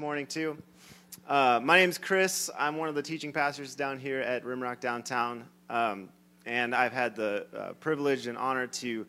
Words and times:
morning 0.00 0.24
too. 0.24 0.56
Uh, 1.28 1.60
my 1.62 1.78
name's 1.78 1.98
Chris. 1.98 2.48
I'm 2.58 2.78
one 2.78 2.88
of 2.88 2.94
the 2.94 3.02
teaching 3.02 3.34
pastors 3.34 3.74
down 3.74 3.98
here 3.98 4.20
at 4.20 4.44
Rimrock 4.44 4.80
Downtown, 4.80 5.44
um, 5.68 6.08
and 6.46 6.74
I've 6.74 6.94
had 6.94 7.14
the 7.14 7.46
uh, 7.54 7.72
privilege 7.74 8.26
and 8.26 8.38
honor 8.38 8.66
to 8.66 9.06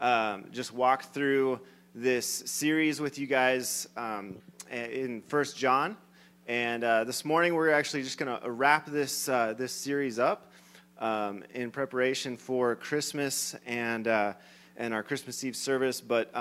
um, 0.00 0.46
just 0.50 0.74
walk 0.74 1.04
through 1.14 1.60
this 1.94 2.26
series 2.26 3.00
with 3.00 3.20
you 3.20 3.28
guys 3.28 3.88
um, 3.96 4.38
in 4.68 5.22
First 5.28 5.56
John. 5.56 5.96
And 6.48 6.82
uh, 6.82 7.04
this 7.04 7.24
morning 7.24 7.54
we're 7.54 7.70
actually 7.70 8.02
just 8.02 8.18
going 8.18 8.40
to 8.40 8.50
wrap 8.50 8.86
this 8.86 9.28
uh, 9.28 9.54
this 9.56 9.70
series 9.70 10.18
up 10.18 10.50
um, 10.98 11.44
in 11.54 11.70
preparation 11.70 12.36
for 12.36 12.74
Christmas 12.74 13.54
and 13.64 14.08
uh, 14.08 14.32
and 14.76 14.92
our 14.92 15.04
Christmas 15.04 15.44
Eve 15.44 15.54
service, 15.54 16.00
but. 16.00 16.32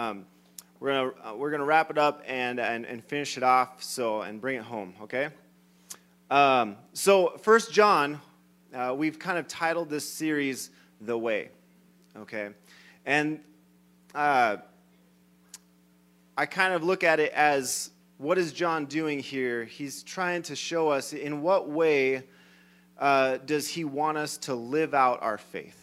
We're 0.82 0.93
gonna 0.93 1.34
uh, 1.34 1.36
we're 1.36 1.52
gonna 1.52 1.63
wrap 1.63 1.91
it 1.91 2.00
up 2.00 2.23
and, 2.25 2.59
and 2.59 2.88
and 2.88 3.04
finish 3.04 3.38
it 3.38 3.43
off. 3.43 3.84
So 3.84 4.23
and 4.23 4.41
bring 4.41 4.55
it 4.55 4.63
home. 4.63 4.95
Okay. 5.04 5.30
Um, 6.31 6.76
so 6.94 7.38
First 7.44 7.72
John, 7.72 8.20
uh, 8.73 8.95
we've 8.98 9.20
kind 9.20 9.38
of 9.38 9.48
titled 9.48 9.91
this 9.91 10.09
series 10.09 10.72
"The 10.99 11.16
Way." 11.16 11.49
Okay, 12.17 12.49
and 13.05 13.41
uh, 14.16 14.58
I 16.36 16.48
kind 16.48 16.73
of 16.73 16.84
look 16.84 17.03
at 17.03 17.20
it 17.20 17.31
as 17.34 17.91
what 18.17 18.39
is 18.39 18.52
John 18.52 18.86
doing 18.86 19.20
here? 19.20 19.66
He's 19.66 20.02
trying 20.02 20.41
to 20.44 20.55
show 20.55 20.89
us 20.89 21.13
in 21.13 21.44
what 21.44 21.70
way 21.70 22.23
uh, 22.98 23.38
does 23.45 23.67
he 23.67 23.84
want 23.84 24.17
us 24.17 24.36
to 24.39 24.55
live 24.55 24.95
out 24.95 25.22
our 25.22 25.38
faith 25.38 25.80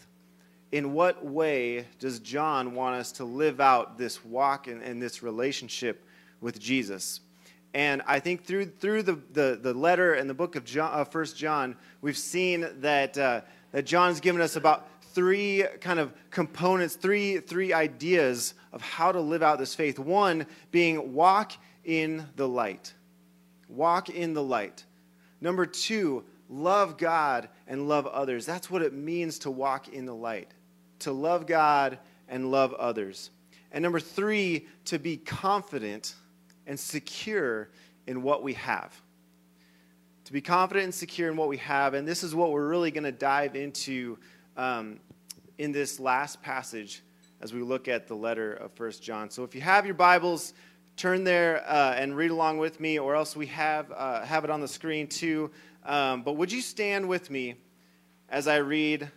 in 0.70 0.92
what 0.92 1.24
way 1.24 1.86
does 1.98 2.20
John 2.20 2.74
want 2.74 2.96
us 2.96 3.12
to 3.12 3.24
live 3.24 3.60
out 3.60 3.96
this 3.96 4.24
walk 4.24 4.66
and, 4.66 4.82
and 4.82 5.00
this 5.00 5.22
relationship 5.22 6.04
with 6.40 6.60
Jesus? 6.60 7.20
And 7.74 8.02
I 8.06 8.20
think 8.20 8.44
through, 8.44 8.66
through 8.66 9.02
the, 9.02 9.18
the, 9.32 9.58
the 9.60 9.74
letter 9.74 10.14
and 10.14 10.28
the 10.28 10.34
book 10.34 10.56
of 10.56 10.64
John, 10.64 10.92
uh, 10.92 11.04
1 11.04 11.24
John, 11.36 11.76
we've 12.00 12.18
seen 12.18 12.66
that, 12.80 13.16
uh, 13.16 13.40
that 13.72 13.86
John's 13.86 14.20
given 14.20 14.40
us 14.40 14.56
about 14.56 14.88
three 15.14 15.64
kind 15.80 15.98
of 15.98 16.12
components, 16.30 16.96
three, 16.96 17.38
three 17.38 17.72
ideas 17.72 18.54
of 18.72 18.82
how 18.82 19.10
to 19.12 19.20
live 19.20 19.42
out 19.42 19.58
this 19.58 19.74
faith. 19.74 19.98
One 19.98 20.46
being 20.70 21.14
walk 21.14 21.52
in 21.84 22.26
the 22.36 22.48
light. 22.48 22.92
Walk 23.68 24.10
in 24.10 24.34
the 24.34 24.42
light. 24.42 24.84
Number 25.40 25.66
two, 25.66 26.24
love 26.48 26.98
God 26.98 27.48
and 27.66 27.88
love 27.88 28.06
others. 28.06 28.44
That's 28.44 28.70
what 28.70 28.82
it 28.82 28.92
means 28.92 29.38
to 29.40 29.50
walk 29.50 29.88
in 29.88 30.04
the 30.04 30.14
light 30.14 30.52
to 31.00 31.12
love 31.12 31.46
God 31.46 31.98
and 32.28 32.50
love 32.50 32.72
others. 32.74 33.30
And 33.72 33.82
number 33.82 34.00
three, 34.00 34.66
to 34.86 34.98
be 34.98 35.16
confident 35.16 36.14
and 36.66 36.78
secure 36.78 37.68
in 38.06 38.22
what 38.22 38.42
we 38.42 38.54
have. 38.54 38.98
To 40.24 40.32
be 40.32 40.40
confident 40.40 40.84
and 40.84 40.94
secure 40.94 41.30
in 41.30 41.36
what 41.36 41.48
we 41.48 41.58
have. 41.58 41.94
And 41.94 42.06
this 42.06 42.22
is 42.22 42.34
what 42.34 42.50
we're 42.50 42.68
really 42.68 42.90
going 42.90 43.04
to 43.04 43.12
dive 43.12 43.56
into 43.56 44.18
um, 44.56 45.00
in 45.58 45.72
this 45.72 45.98
last 45.98 46.42
passage 46.42 47.02
as 47.40 47.52
we 47.52 47.62
look 47.62 47.88
at 47.88 48.08
the 48.08 48.14
letter 48.14 48.52
of 48.54 48.72
First 48.72 49.02
John. 49.02 49.30
So 49.30 49.44
if 49.44 49.54
you 49.54 49.60
have 49.60 49.86
your 49.86 49.94
Bibles, 49.94 50.54
turn 50.96 51.24
there 51.24 51.62
uh, 51.66 51.94
and 51.96 52.16
read 52.16 52.30
along 52.30 52.58
with 52.58 52.80
me, 52.80 52.98
or 52.98 53.14
else 53.14 53.36
we 53.36 53.46
have, 53.46 53.92
uh, 53.96 54.22
have 54.22 54.44
it 54.44 54.50
on 54.50 54.60
the 54.60 54.68
screen 54.68 55.06
too. 55.06 55.50
Um, 55.84 56.22
but 56.22 56.32
would 56.32 56.50
you 56.50 56.60
stand 56.60 57.08
with 57.08 57.30
me 57.30 57.54
as 58.28 58.48
I 58.48 58.56
read 58.56 59.10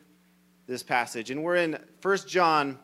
this 0.68 0.84
passage. 0.84 1.32
And 1.32 1.44
we're 1.44 1.56
in 1.56 1.78
1 2.02 2.18
John 2.28 2.80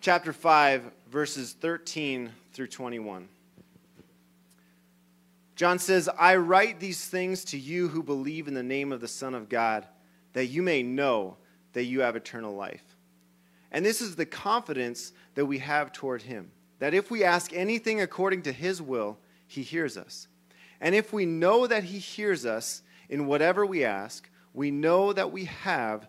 chapter 0.00 0.32
5 0.32 0.90
verses 1.10 1.52
13 1.52 2.32
through 2.52 2.66
21. 2.66 3.28
John 5.54 5.78
says, 5.78 6.08
"I 6.08 6.36
write 6.36 6.80
these 6.80 7.06
things 7.06 7.44
to 7.46 7.58
you 7.58 7.88
who 7.88 8.02
believe 8.02 8.48
in 8.48 8.54
the 8.54 8.62
name 8.62 8.90
of 8.90 9.00
the 9.00 9.08
Son 9.08 9.34
of 9.34 9.48
God, 9.48 9.86
that 10.32 10.46
you 10.46 10.62
may 10.62 10.82
know 10.82 11.36
that 11.74 11.84
you 11.84 12.00
have 12.00 12.16
eternal 12.16 12.54
life." 12.54 12.96
And 13.70 13.84
this 13.84 14.00
is 14.00 14.16
the 14.16 14.26
confidence 14.26 15.12
that 15.34 15.46
we 15.46 15.58
have 15.58 15.92
toward 15.92 16.22
him, 16.22 16.50
that 16.78 16.94
if 16.94 17.10
we 17.10 17.22
ask 17.22 17.52
anything 17.52 18.00
according 18.00 18.42
to 18.42 18.52
his 18.52 18.82
will, 18.82 19.18
he 19.46 19.62
hears 19.62 19.96
us. 19.96 20.26
And 20.80 20.94
if 20.94 21.12
we 21.12 21.26
know 21.26 21.66
that 21.66 21.84
he 21.84 21.98
hears 21.98 22.44
us 22.44 22.82
in 23.08 23.26
whatever 23.26 23.64
we 23.64 23.84
ask, 23.84 24.28
we 24.52 24.70
know 24.70 25.12
that 25.12 25.30
we 25.30 25.44
have 25.44 26.08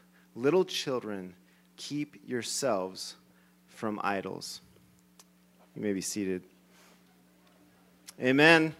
Little 0.35 0.65
children, 0.65 1.33
keep 1.77 2.15
yourselves 2.25 3.15
from 3.67 3.99
idols. 4.03 4.61
You 5.75 5.81
may 5.81 5.93
be 5.93 6.01
seated. 6.01 6.43
Amen. 8.21 8.75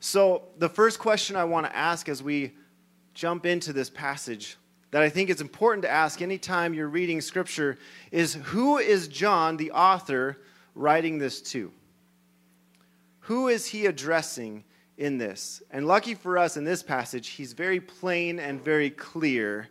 So, 0.00 0.44
the 0.58 0.68
first 0.68 0.98
question 0.98 1.36
I 1.36 1.44
want 1.44 1.66
to 1.66 1.76
ask 1.76 2.08
as 2.08 2.22
we 2.22 2.52
jump 3.14 3.44
into 3.44 3.72
this 3.72 3.90
passage 3.90 4.56
that 4.90 5.02
I 5.02 5.08
think 5.08 5.28
it's 5.28 5.40
important 5.40 5.82
to 5.82 5.90
ask 5.90 6.22
anytime 6.22 6.72
you're 6.72 6.88
reading 6.88 7.20
scripture 7.20 7.76
is 8.10 8.34
who 8.34 8.78
is 8.78 9.08
John, 9.08 9.56
the 9.56 9.72
author, 9.72 10.38
writing 10.74 11.18
this 11.18 11.42
to? 11.42 11.72
Who 13.20 13.48
is 13.48 13.66
he 13.66 13.86
addressing 13.86 14.64
in 14.98 15.16
this. 15.16 15.62
And 15.70 15.86
lucky 15.86 16.14
for 16.14 16.36
us 16.36 16.56
in 16.56 16.64
this 16.64 16.82
passage, 16.82 17.28
he's 17.28 17.54
very 17.54 17.80
plain 17.80 18.38
and 18.38 18.62
very 18.62 18.90
clear 18.90 19.68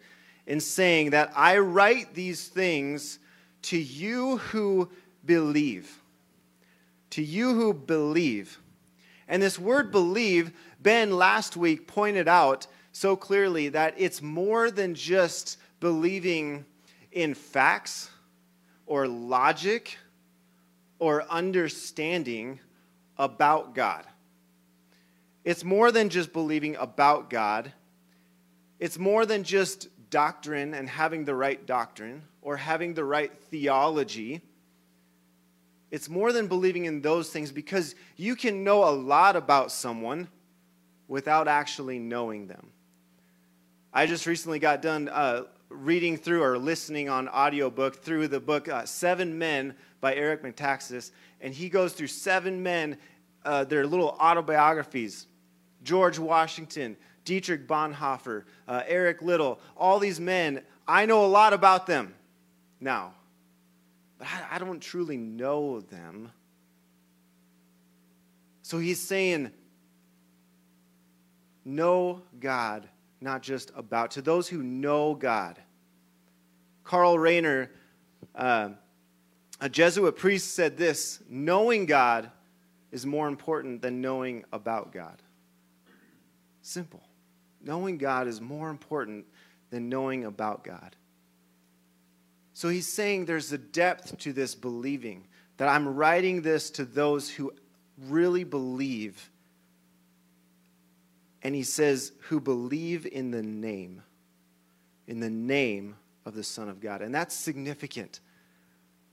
in 0.48 0.60
saying 0.60 1.12
that 1.12 1.32
I 1.36 1.58
write 1.60 2.16
these 2.16 2.48
things 2.48 3.20
to 3.64 3.78
you 3.78 4.38
who 4.38 4.90
believe. 5.26 6.02
To 7.12 7.22
you 7.22 7.54
who 7.54 7.74
believe. 7.74 8.58
And 9.28 9.44
this 9.44 9.60
word 9.60 9.92
believe, 9.92 10.54
Ben 10.82 11.12
last 11.12 11.58
week 11.58 11.88
pointed 11.88 12.30
out 12.30 12.66
so 12.94 13.18
clearly 13.18 13.70
that 13.70 13.94
it's 13.98 14.22
more 14.22 14.72
than 14.72 14.96
just 14.96 15.58
believing 15.82 16.66
in 17.12 17.34
facts 17.34 18.10
or 18.86 19.08
logic 19.08 19.98
or 21.00 21.24
understanding 21.30 22.60
about 23.18 23.76
God. 23.76 24.06
It's 25.48 25.64
more 25.64 25.94
than 25.94 26.10
just 26.10 26.34
believing 26.34 26.76
about 26.76 27.30
God, 27.30 27.72
it's 28.80 29.00
more 29.00 29.26
than 29.26 29.46
just 29.46 29.88
doctrine 30.10 30.74
and 30.74 30.90
having 30.90 31.24
the 31.24 31.36
right 31.36 31.66
doctrine 31.66 32.24
or 32.42 32.58
having 32.58 32.94
the 32.94 33.06
right 33.06 33.32
theology. 33.44 34.42
It's 35.90 36.10
more 36.10 36.34
than 36.34 36.48
believing 36.48 36.84
in 36.84 37.02
those 37.02 37.30
things 37.30 37.54
because 37.54 37.96
you 38.18 38.36
can 38.36 38.66
know 38.66 38.90
a 38.90 38.92
lot 38.92 39.38
about 39.38 39.72
someone 39.72 40.28
without 41.08 41.48
actually 41.48 41.98
knowing 41.98 42.48
them. 42.48 42.68
I 43.94 44.06
just 44.06 44.26
recently 44.26 44.60
got 44.60 44.82
done 44.82 45.08
uh, 45.08 45.44
reading 45.70 46.18
through 46.18 46.44
or 46.44 46.58
listening 46.58 47.08
on 47.08 47.30
audiobook 47.30 48.04
through 48.04 48.28
the 48.28 48.42
book 48.42 48.68
uh, 48.68 48.84
Seven 48.86 49.38
Men 49.38 49.76
by 50.02 50.14
Eric 50.14 50.44
Metaxas, 50.44 51.12
and 51.40 51.54
he 51.54 51.70
goes 51.70 51.94
through 51.94 52.08
seven 52.08 52.62
men, 52.62 52.98
uh, 53.46 53.64
their 53.64 53.88
little 53.88 54.10
autobiographies 54.20 55.26
George 55.88 56.20
Washington, 56.20 56.98
Dietrich 57.24 57.66
Bonhoeffer, 57.66 58.44
uh, 58.68 58.84
Eric 58.86 59.22
Liddell, 59.22 59.58
all 59.78 60.00
these 60.00 60.20
men, 60.20 60.62
I 60.86 61.06
know 61.06 61.24
a 61.24 61.28
lot 61.28 61.54
about 61.54 61.88
them 61.88 62.14
now, 62.82 63.14
but 64.18 64.28
I, 64.28 64.56
I 64.56 64.60
don't 64.60 64.82
truly 64.82 65.16
know 65.16 65.80
them. 65.80 66.30
So 68.64 68.80
he's 68.80 69.00
saying, 69.00 69.52
know 71.64 72.22
God, 72.38 72.90
not 73.22 73.42
just 73.42 73.72
about. 73.74 74.12
To 74.12 74.22
those 74.22 74.50
who 74.50 74.62
know 74.62 75.16
God. 75.16 75.58
Karl 76.84 77.16
Rahner, 77.16 77.70
uh, 78.36 78.72
a 79.62 79.70
Jesuit 79.70 80.18
priest, 80.18 80.54
said 80.54 80.76
this 80.76 81.24
knowing 81.30 81.86
God 81.86 82.30
is 82.92 83.06
more 83.06 83.30
important 83.30 83.82
than 83.82 84.02
knowing 84.02 84.44
about 84.52 84.92
God. 84.92 85.22
Simple. 86.68 87.02
Knowing 87.64 87.98
God 87.98 88.28
is 88.28 88.42
more 88.42 88.70
important 88.70 89.26
than 89.70 89.88
knowing 89.88 90.26
about 90.26 90.66
God. 90.66 90.98
So 92.52 92.68
he's 92.68 92.92
saying 92.92 93.24
there's 93.24 93.54
a 93.54 93.58
depth 93.58 94.18
to 94.18 94.34
this 94.34 94.54
believing, 94.54 95.24
that 95.56 95.70
I'm 95.70 95.96
writing 95.96 96.42
this 96.42 96.70
to 96.72 96.84
those 96.84 97.30
who 97.30 97.54
really 97.98 98.44
believe. 98.44 99.30
And 101.42 101.56
he 101.56 101.64
says, 101.64 102.12
who 102.24 102.42
believe 102.42 103.06
in 103.06 103.32
the 103.32 103.44
name, 103.44 104.04
in 105.08 105.22
the 105.22 105.30
name 105.30 105.96
of 106.26 106.36
the 106.36 106.44
Son 106.44 106.68
of 106.68 106.82
God. 106.82 107.02
And 107.02 107.16
that's 107.16 107.34
significant. 107.34 108.20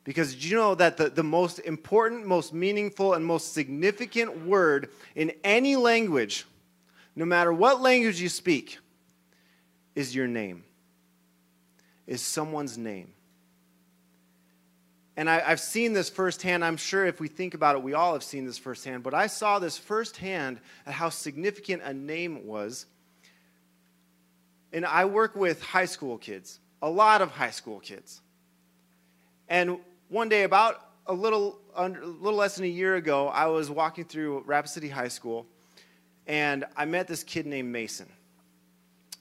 Because 0.02 0.44
you 0.44 0.56
know 0.56 0.74
that 0.74 0.96
the, 0.96 1.08
the 1.08 1.22
most 1.22 1.60
important, 1.60 2.26
most 2.26 2.52
meaningful, 2.52 3.14
and 3.14 3.24
most 3.24 3.52
significant 3.52 4.44
word 4.44 4.90
in 5.14 5.30
any 5.44 5.76
language, 5.76 6.46
no 7.16 7.24
matter 7.24 7.52
what 7.52 7.80
language 7.80 8.20
you 8.20 8.28
speak, 8.28 8.78
is 9.94 10.14
your 10.14 10.26
name, 10.26 10.64
is 12.06 12.20
someone's 12.20 12.76
name. 12.76 13.12
And 15.16 15.30
I, 15.30 15.40
have 15.40 15.60
seen 15.60 15.92
this 15.92 16.10
firsthand. 16.10 16.64
I'm 16.64 16.76
sure 16.76 17.06
if 17.06 17.20
we 17.20 17.28
think 17.28 17.54
about 17.54 17.76
it, 17.76 17.82
we 17.82 17.94
all 17.94 18.14
have 18.14 18.24
seen 18.24 18.44
this 18.44 18.58
firsthand. 18.58 19.04
But 19.04 19.14
I 19.14 19.28
saw 19.28 19.60
this 19.60 19.78
firsthand 19.78 20.58
at 20.86 20.92
how 20.92 21.08
significant 21.08 21.82
a 21.84 21.94
name 21.94 22.46
was. 22.46 22.86
And 24.72 24.84
I 24.84 25.04
work 25.04 25.36
with 25.36 25.62
high 25.62 25.84
school 25.84 26.18
kids, 26.18 26.58
a 26.82 26.90
lot 26.90 27.22
of 27.22 27.30
high 27.30 27.52
school 27.52 27.78
kids. 27.78 28.22
And 29.48 29.78
one 30.08 30.28
day, 30.28 30.42
about 30.42 30.80
a 31.06 31.12
little, 31.12 31.60
under, 31.76 32.02
a 32.02 32.06
little 32.06 32.38
less 32.38 32.56
than 32.56 32.64
a 32.64 32.68
year 32.68 32.96
ago, 32.96 33.28
I 33.28 33.46
was 33.46 33.70
walking 33.70 34.04
through 34.04 34.42
Rapid 34.46 34.70
City 34.70 34.88
High 34.88 35.08
School, 35.08 35.46
and 36.26 36.64
I 36.76 36.84
met 36.84 37.06
this 37.06 37.22
kid 37.22 37.46
named 37.46 37.70
Mason. 37.70 38.08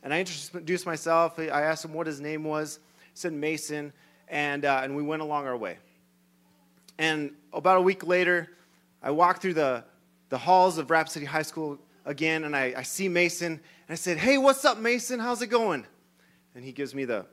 And 0.04 0.14
I 0.14 0.20
introduced 0.20 0.86
myself. 0.86 1.40
I 1.40 1.62
asked 1.62 1.86
him 1.86 1.94
what 1.94 2.08
his 2.08 2.20
name 2.20 2.44
was. 2.44 2.80
He 3.00 3.12
said 3.16 3.34
Mason 3.34 3.94
and, 4.28 4.66
uh, 4.66 4.82
and 4.84 4.96
we 4.96 5.04
went 5.04 5.22
along 5.22 5.46
our 5.46 5.56
way. 5.56 5.78
And 6.98 7.32
about 7.54 7.78
a 7.78 7.82
week 7.82 8.06
later, 8.06 8.50
I 9.02 9.12
walked 9.12 9.42
through 9.42 9.54
the, 9.56 9.84
the 10.30 10.38
halls 10.38 10.78
of 10.78 10.90
Rapid 10.90 11.12
City 11.12 11.26
High 11.26 11.42
School 11.42 11.80
again, 12.06 12.44
and 12.44 12.56
I, 12.56 12.74
I 12.78 12.84
see 12.84 13.08
Mason, 13.08 13.54
and 13.54 13.62
I 13.90 13.96
said, 13.96 14.18
Hey, 14.18 14.38
what's 14.38 14.66
up, 14.66 14.78
Mason? 14.78 15.20
How's 15.20 15.42
it 15.42 15.48
going? 15.48 15.86
And 16.56 16.64
he 16.64 16.72
gives 16.72 16.94
me 16.94 17.06
the, 17.06 17.26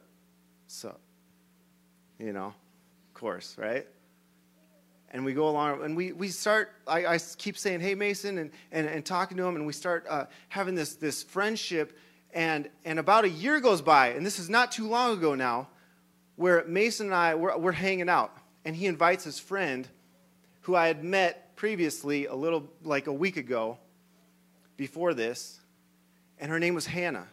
so, 0.67 0.95
you 2.19 2.33
know, 2.33 2.47
of 2.47 3.15
course, 3.15 3.57
right? 3.59 3.87
And 5.11 5.25
we 5.25 5.33
go 5.33 5.49
along 5.49 5.85
and 5.85 5.97
we, 5.97 6.13
we 6.13 6.29
start 6.29 6.73
I, 6.87 7.07
I 7.07 7.19
keep 7.39 7.59
saying 7.59 7.81
hey 7.81 7.95
mason 7.95 8.39
and, 8.39 8.51
and, 8.73 8.87
and 8.87 9.05
talking 9.05 9.37
to 9.37 9.45
him 9.45 9.57
and 9.57 9.67
we 9.67 9.73
start 9.73 10.07
uh, 10.09 10.27
having 10.49 10.75
this, 10.75 10.95
this 10.95 11.23
friendship 11.23 11.99
and, 12.33 12.69
and 12.85 12.99
about 12.99 13.25
a 13.25 13.29
year 13.29 13.61
goes 13.61 13.83
by 13.83 14.09
and 14.09 14.25
this 14.25 14.39
is 14.39 14.49
not 14.49 14.73
too 14.73 14.89
long 14.89 15.17
ago 15.17 15.35
now 15.35 15.69
where 16.41 16.65
Mason 16.67 17.09
and 17.09 17.15
I, 17.15 17.35
we're, 17.35 17.55
we're 17.59 17.71
hanging 17.71 18.09
out, 18.09 18.35
and 18.65 18.75
he 18.75 18.87
invites 18.87 19.25
his 19.25 19.39
friend, 19.39 19.87
who 20.63 20.75
I 20.75 20.87
had 20.87 21.05
met 21.05 21.55
previously 21.55 22.25
a 22.25 22.35
little, 22.35 22.67
like 22.83 23.09
a 23.09 23.13
week 23.13 23.37
ago, 23.37 23.77
before 24.79 25.13
this, 25.13 25.61
and 26.39 26.51
her 26.51 26.59
name 26.59 26.75
was 26.75 26.87
Hannah. 26.87 27.29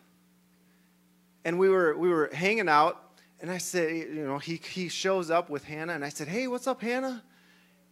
And 1.46 1.58
we 1.58 1.70
were, 1.70 1.98
we 1.98 2.10
were 2.10 2.30
hanging 2.34 2.68
out, 2.68 3.02
and 3.40 3.50
I 3.50 3.60
said, 3.60 3.94
you 3.94 4.26
know, 4.26 4.40
he, 4.40 4.58
he 4.58 4.90
shows 4.90 5.32
up 5.32 5.50
with 5.50 5.64
Hannah, 5.64 5.94
and 5.94 6.04
I 6.04 6.10
said, 6.10 6.28
hey, 6.28 6.48
what's 6.48 6.68
up, 6.68 6.82
Hannah? 6.82 7.24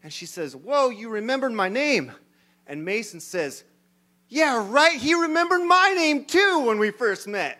And 0.05 0.13
she 0.13 0.27
says, 0.27 0.55
whoa, 0.55 0.89
you 0.89 1.09
remembered 1.09 1.53
my 1.53 1.67
name. 1.67 2.11
And 2.67 2.85
Mason 2.85 3.19
says, 3.19 3.63
yeah, 4.29 4.63
right, 4.69 4.99
he 4.99 5.15
remembered 5.15 5.63
my 5.63 5.93
name 5.97 6.25
too 6.25 6.63
when 6.67 6.77
we 6.77 6.91
first 6.91 7.27
met. 7.27 7.57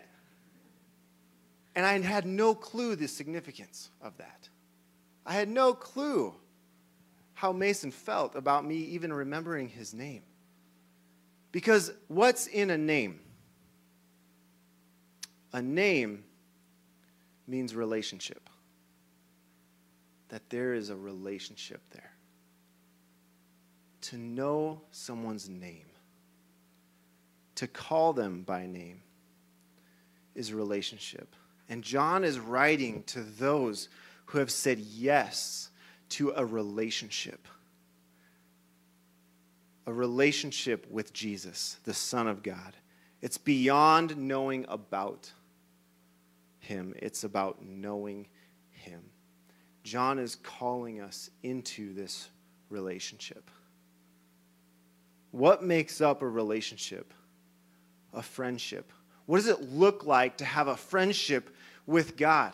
And 1.74 1.84
I 1.84 1.98
had 1.98 2.24
no 2.24 2.54
clue 2.54 2.94
the 2.94 3.08
significance 3.08 3.90
of 4.00 4.16
that. 4.18 4.48
I 5.26 5.32
had 5.32 5.48
no 5.48 5.74
clue 5.74 6.36
how 7.34 7.50
Mason 7.50 7.90
felt 7.90 8.36
about 8.36 8.64
me 8.64 8.76
even 8.76 9.12
remembering 9.12 9.68
his 9.68 9.92
name. 9.92 10.22
Because 11.50 11.92
what's 12.06 12.46
in 12.46 12.70
a 12.70 12.78
name? 12.78 13.18
A 15.52 15.60
name 15.60 16.22
means 17.48 17.74
relationship. 17.74 18.48
That 20.28 20.48
there 20.48 20.74
is 20.74 20.90
a 20.90 20.96
relationship 20.96 21.80
there. 21.90 22.12
To 24.10 24.18
know 24.18 24.82
someone's 24.92 25.48
name, 25.48 25.86
to 27.56 27.66
call 27.66 28.12
them 28.12 28.42
by 28.42 28.64
name, 28.64 29.02
is 30.36 30.52
relationship. 30.52 31.34
And 31.68 31.82
John 31.82 32.22
is 32.22 32.38
writing 32.38 33.02
to 33.08 33.22
those 33.22 33.88
who 34.26 34.38
have 34.38 34.52
said 34.52 34.78
yes 34.78 35.70
to 36.10 36.32
a 36.36 36.46
relationship. 36.46 37.48
A 39.88 39.92
relationship 39.92 40.86
with 40.88 41.12
Jesus, 41.12 41.78
the 41.82 41.94
Son 41.94 42.28
of 42.28 42.44
God. 42.44 42.76
It's 43.22 43.38
beyond 43.38 44.16
knowing 44.16 44.66
about 44.68 45.32
Him, 46.60 46.94
it's 46.98 47.24
about 47.24 47.60
knowing 47.60 48.28
Him. 48.70 49.00
John 49.82 50.20
is 50.20 50.36
calling 50.36 51.00
us 51.00 51.28
into 51.42 51.92
this 51.92 52.28
relationship. 52.70 53.50
What 55.30 55.62
makes 55.62 56.00
up 56.00 56.22
a 56.22 56.28
relationship? 56.28 57.12
A 58.12 58.22
friendship. 58.22 58.90
What 59.26 59.38
does 59.38 59.48
it 59.48 59.72
look 59.72 60.04
like 60.04 60.38
to 60.38 60.44
have 60.44 60.68
a 60.68 60.76
friendship 60.76 61.54
with 61.86 62.16
God, 62.16 62.52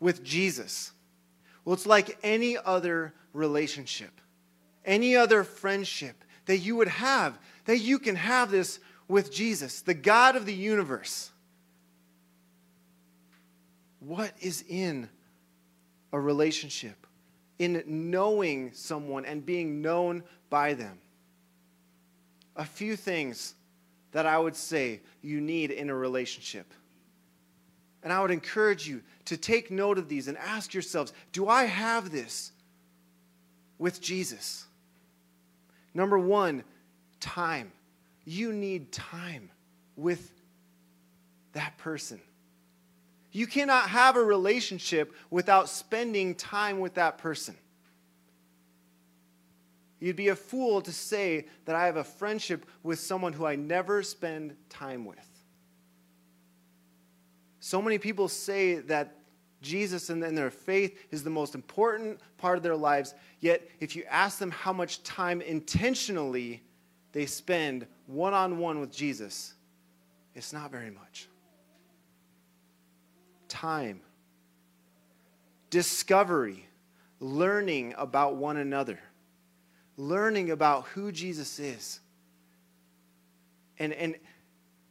with 0.00 0.24
Jesus? 0.24 0.92
Well, 1.64 1.74
it's 1.74 1.86
like 1.86 2.18
any 2.22 2.56
other 2.56 3.12
relationship, 3.32 4.20
any 4.84 5.16
other 5.16 5.44
friendship 5.44 6.24
that 6.46 6.58
you 6.58 6.76
would 6.76 6.88
have, 6.88 7.38
that 7.66 7.78
you 7.78 7.98
can 7.98 8.16
have 8.16 8.50
this 8.50 8.78
with 9.08 9.32
Jesus, 9.32 9.82
the 9.82 9.94
God 9.94 10.36
of 10.36 10.46
the 10.46 10.54
universe. 10.54 11.30
What 14.00 14.32
is 14.40 14.64
in 14.68 15.08
a 16.12 16.20
relationship? 16.20 17.06
In 17.58 17.82
knowing 17.86 18.72
someone 18.72 19.24
and 19.24 19.44
being 19.44 19.82
known 19.82 20.22
by 20.50 20.74
them. 20.74 20.98
A 22.56 22.64
few 22.64 22.96
things 22.96 23.54
that 24.12 24.26
I 24.26 24.38
would 24.38 24.56
say 24.56 25.00
you 25.22 25.40
need 25.40 25.70
in 25.70 25.90
a 25.90 25.94
relationship. 25.94 26.72
And 28.02 28.12
I 28.12 28.20
would 28.22 28.30
encourage 28.30 28.86
you 28.88 29.02
to 29.26 29.36
take 29.36 29.70
note 29.70 29.98
of 29.98 30.08
these 30.08 30.28
and 30.28 30.38
ask 30.38 30.72
yourselves 30.72 31.12
do 31.32 31.48
I 31.48 31.64
have 31.64 32.10
this 32.10 32.52
with 33.78 34.00
Jesus? 34.00 34.64
Number 35.92 36.18
one, 36.18 36.64
time. 37.20 37.72
You 38.24 38.52
need 38.52 38.92
time 38.92 39.50
with 39.96 40.32
that 41.52 41.76
person. 41.78 42.20
You 43.32 43.46
cannot 43.46 43.90
have 43.90 44.16
a 44.16 44.22
relationship 44.22 45.14
without 45.30 45.68
spending 45.68 46.34
time 46.34 46.80
with 46.80 46.94
that 46.94 47.18
person. 47.18 47.56
You'd 49.98 50.16
be 50.16 50.28
a 50.28 50.36
fool 50.36 50.82
to 50.82 50.92
say 50.92 51.46
that 51.64 51.74
I 51.74 51.86
have 51.86 51.96
a 51.96 52.04
friendship 52.04 52.66
with 52.82 52.98
someone 52.98 53.32
who 53.32 53.46
I 53.46 53.56
never 53.56 54.02
spend 54.02 54.56
time 54.68 55.04
with. 55.04 55.18
So 57.60 57.80
many 57.80 57.98
people 57.98 58.28
say 58.28 58.76
that 58.76 59.14
Jesus 59.62 60.10
and 60.10 60.22
their 60.22 60.50
faith 60.50 60.98
is 61.10 61.24
the 61.24 61.30
most 61.30 61.54
important 61.54 62.20
part 62.38 62.56
of 62.56 62.62
their 62.62 62.76
lives, 62.76 63.14
yet, 63.40 63.68
if 63.80 63.96
you 63.96 64.04
ask 64.08 64.38
them 64.38 64.50
how 64.50 64.72
much 64.72 65.02
time 65.02 65.40
intentionally 65.40 66.62
they 67.12 67.26
spend 67.26 67.86
one 68.06 68.34
on 68.34 68.58
one 68.58 68.78
with 68.78 68.92
Jesus, 68.92 69.54
it's 70.34 70.52
not 70.52 70.70
very 70.70 70.90
much. 70.90 71.28
Time, 73.48 74.00
discovery, 75.70 76.68
learning 77.18 77.94
about 77.96 78.36
one 78.36 78.58
another, 78.58 79.00
learning 79.96 80.50
about 80.50 80.86
who 80.88 81.10
Jesus 81.12 81.58
is, 81.58 82.00
and, 83.78 83.92
and, 83.92 84.16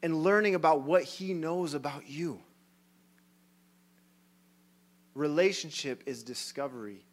and 0.03 0.23
learning 0.23 0.55
about 0.55 0.81
what 0.81 1.03
he 1.03 1.33
knows 1.33 1.73
about 1.73 2.07
you. 2.07 2.39
Relationship 5.13 6.03
is 6.05 6.23
discovery 6.23 7.05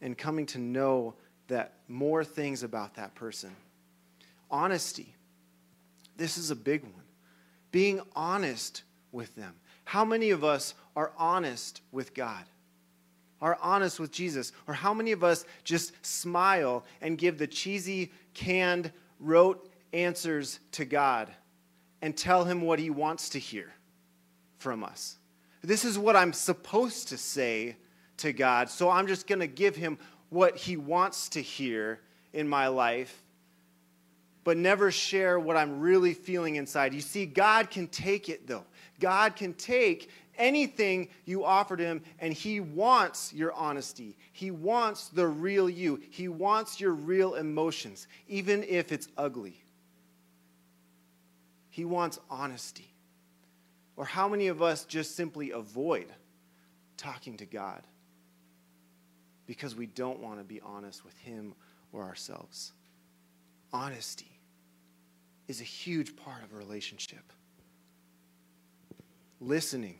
and 0.00 0.16
coming 0.16 0.46
to 0.46 0.58
know 0.58 1.14
that 1.48 1.74
more 1.88 2.24
things 2.24 2.62
about 2.62 2.94
that 2.94 3.14
person. 3.14 3.50
honesty. 4.50 5.14
This 6.16 6.38
is 6.38 6.50
a 6.50 6.56
big 6.56 6.82
one. 6.82 6.92
Being 7.70 8.00
honest 8.14 8.82
with 9.12 9.34
them. 9.36 9.54
How 9.84 10.04
many 10.04 10.30
of 10.30 10.44
us 10.44 10.74
are 10.96 11.12
honest 11.16 11.80
with 11.92 12.14
God? 12.14 12.44
Are 13.40 13.58
honest 13.60 14.00
with 14.00 14.10
Jesus? 14.10 14.52
Or 14.66 14.74
how 14.74 14.92
many 14.92 15.12
of 15.12 15.22
us 15.22 15.44
just 15.64 15.92
smile 16.04 16.84
and 17.00 17.16
give 17.16 17.38
the 17.38 17.46
cheesy, 17.46 18.12
canned, 18.34 18.92
rote 19.20 19.70
answers 19.92 20.60
to 20.72 20.84
God 20.84 21.30
and 22.02 22.16
tell 22.16 22.44
him 22.44 22.62
what 22.62 22.78
he 22.78 22.90
wants 22.90 23.30
to 23.30 23.38
hear 23.38 23.72
from 24.58 24.82
us? 24.82 25.16
This 25.62 25.84
is 25.84 25.98
what 25.98 26.16
I'm 26.16 26.32
supposed 26.32 27.08
to 27.08 27.18
say 27.18 27.76
to 28.18 28.32
God, 28.32 28.68
so 28.68 28.90
I'm 28.90 29.06
just 29.06 29.26
going 29.26 29.40
to 29.40 29.46
give 29.46 29.76
him 29.76 29.98
what 30.30 30.56
he 30.56 30.76
wants 30.76 31.28
to 31.30 31.40
hear 31.40 32.00
in 32.32 32.48
my 32.48 32.68
life, 32.68 33.22
but 34.44 34.56
never 34.56 34.90
share 34.90 35.38
what 35.38 35.56
I'm 35.56 35.80
really 35.80 36.14
feeling 36.14 36.56
inside. 36.56 36.94
You 36.94 37.00
see, 37.00 37.26
God 37.26 37.70
can 37.70 37.86
take 37.86 38.28
it 38.28 38.46
though. 38.46 38.64
God 39.00 39.36
can 39.36 39.54
take 39.54 40.10
anything 40.38 41.08
you 41.24 41.44
offered 41.44 41.80
him, 41.80 42.02
and 42.18 42.32
he 42.32 42.60
wants 42.60 43.32
your 43.32 43.52
honesty. 43.52 44.16
He 44.32 44.50
wants 44.50 45.08
the 45.08 45.26
real 45.26 45.68
you. 45.68 46.00
He 46.10 46.28
wants 46.28 46.80
your 46.80 46.92
real 46.92 47.34
emotions, 47.34 48.06
even 48.28 48.64
if 48.64 48.92
it's 48.92 49.08
ugly. 49.16 49.62
He 51.68 51.84
wants 51.84 52.18
honesty. 52.30 52.88
Or 53.96 54.04
how 54.04 54.28
many 54.28 54.46
of 54.46 54.62
us 54.62 54.84
just 54.84 55.16
simply 55.16 55.50
avoid 55.50 56.06
talking 56.96 57.36
to 57.38 57.46
God 57.46 57.82
because 59.46 59.74
we 59.74 59.86
don't 59.86 60.20
want 60.20 60.38
to 60.38 60.44
be 60.44 60.60
honest 60.60 61.04
with 61.04 61.16
Him 61.18 61.54
or 61.92 62.04
ourselves? 62.04 62.72
Honesty 63.72 64.30
is 65.48 65.60
a 65.60 65.64
huge 65.64 66.16
part 66.16 66.42
of 66.44 66.52
a 66.52 66.56
relationship. 66.56 67.32
Listening. 69.40 69.98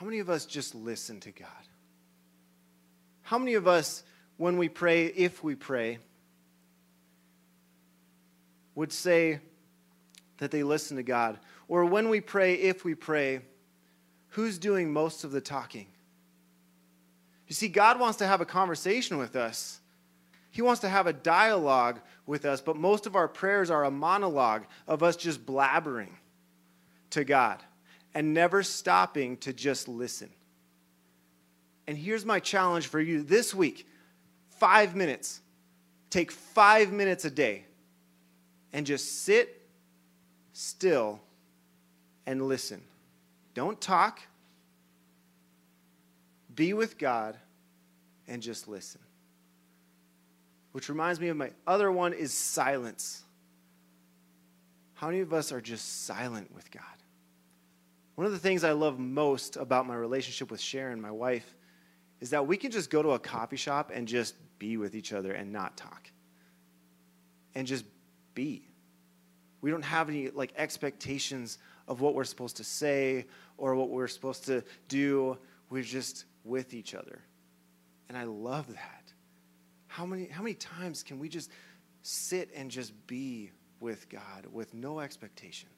How 0.00 0.06
many 0.06 0.20
of 0.20 0.30
us 0.30 0.46
just 0.46 0.74
listen 0.74 1.20
to 1.20 1.30
God? 1.30 1.46
How 3.20 3.36
many 3.36 3.52
of 3.52 3.68
us, 3.68 4.02
when 4.38 4.56
we 4.56 4.70
pray, 4.70 5.04
if 5.04 5.44
we 5.44 5.54
pray, 5.54 5.98
would 8.74 8.94
say, 8.94 9.40
that 10.38 10.50
they 10.50 10.62
listen 10.62 10.96
to 10.96 11.02
God? 11.02 11.38
Or 11.68 11.84
when 11.84 12.08
we 12.08 12.22
pray, 12.22 12.54
if 12.54 12.82
we 12.82 12.94
pray, 12.94 13.42
who's 14.28 14.56
doing 14.56 14.90
most 14.90 15.22
of 15.22 15.32
the 15.32 15.40
talking? 15.42 15.88
You 17.46 17.54
see, 17.54 17.68
God 17.68 18.00
wants 18.00 18.16
to 18.20 18.26
have 18.26 18.40
a 18.40 18.46
conversation 18.46 19.18
with 19.18 19.36
us. 19.36 19.80
He 20.50 20.62
wants 20.62 20.80
to 20.80 20.88
have 20.88 21.08
a 21.08 21.12
dialogue 21.12 22.00
with 22.24 22.46
us, 22.46 22.62
but 22.62 22.74
most 22.74 23.04
of 23.04 23.16
our 23.16 23.28
prayers 23.28 23.70
are 23.70 23.84
a 23.84 23.90
monologue 23.90 24.64
of 24.88 25.02
us 25.02 25.16
just 25.16 25.44
blabbering 25.44 26.14
to 27.10 27.22
God 27.22 27.62
and 28.14 28.34
never 28.34 28.62
stopping 28.62 29.36
to 29.38 29.52
just 29.52 29.88
listen. 29.88 30.30
And 31.86 31.96
here's 31.96 32.24
my 32.24 32.40
challenge 32.40 32.86
for 32.86 33.00
you 33.00 33.22
this 33.22 33.54
week 33.54 33.86
five 34.58 34.94
minutes. 34.94 35.40
Take 36.10 36.30
five 36.30 36.92
minutes 36.92 37.24
a 37.24 37.30
day 37.30 37.64
and 38.72 38.84
just 38.84 39.22
sit 39.22 39.60
still 40.52 41.20
and 42.26 42.46
listen. 42.46 42.82
Don't 43.54 43.80
talk. 43.80 44.20
Be 46.54 46.72
with 46.74 46.98
God 46.98 47.36
and 48.28 48.42
just 48.42 48.68
listen. 48.68 49.00
Which 50.72 50.88
reminds 50.88 51.18
me 51.18 51.28
of 51.28 51.36
my 51.36 51.50
other 51.66 51.90
one 51.90 52.12
is 52.12 52.32
silence. 52.32 53.22
How 54.94 55.08
many 55.08 55.20
of 55.20 55.32
us 55.32 55.50
are 55.50 55.60
just 55.60 56.04
silent 56.04 56.54
with 56.54 56.70
God? 56.70 56.84
One 58.20 58.26
of 58.26 58.32
the 58.32 58.38
things 58.38 58.64
I 58.64 58.72
love 58.72 58.98
most 58.98 59.56
about 59.56 59.86
my 59.86 59.94
relationship 59.94 60.50
with 60.50 60.60
Sharon, 60.60 61.00
my 61.00 61.10
wife, 61.10 61.54
is 62.20 62.28
that 62.28 62.46
we 62.46 62.58
can 62.58 62.70
just 62.70 62.90
go 62.90 63.02
to 63.02 63.12
a 63.12 63.18
coffee 63.18 63.56
shop 63.56 63.90
and 63.94 64.06
just 64.06 64.34
be 64.58 64.76
with 64.76 64.94
each 64.94 65.14
other 65.14 65.32
and 65.32 65.50
not 65.50 65.78
talk. 65.78 66.10
And 67.54 67.66
just 67.66 67.86
be. 68.34 68.68
We 69.62 69.70
don't 69.70 69.80
have 69.80 70.10
any 70.10 70.28
like 70.28 70.52
expectations 70.56 71.56
of 71.88 72.02
what 72.02 72.14
we're 72.14 72.24
supposed 72.24 72.58
to 72.58 72.64
say 72.64 73.24
or 73.56 73.74
what 73.74 73.88
we're 73.88 74.06
supposed 74.06 74.44
to 74.44 74.64
do. 74.88 75.38
We're 75.70 75.82
just 75.82 76.26
with 76.44 76.74
each 76.74 76.94
other. 76.94 77.22
And 78.10 78.18
I 78.18 78.24
love 78.24 78.66
that. 78.66 79.14
How 79.86 80.04
many, 80.04 80.26
how 80.26 80.42
many 80.42 80.56
times 80.56 81.02
can 81.02 81.18
we 81.18 81.30
just 81.30 81.50
sit 82.02 82.50
and 82.54 82.70
just 82.70 82.92
be 83.06 83.50
with 83.80 84.10
God 84.10 84.44
with 84.52 84.74
no 84.74 85.00
expectation? 85.00 85.70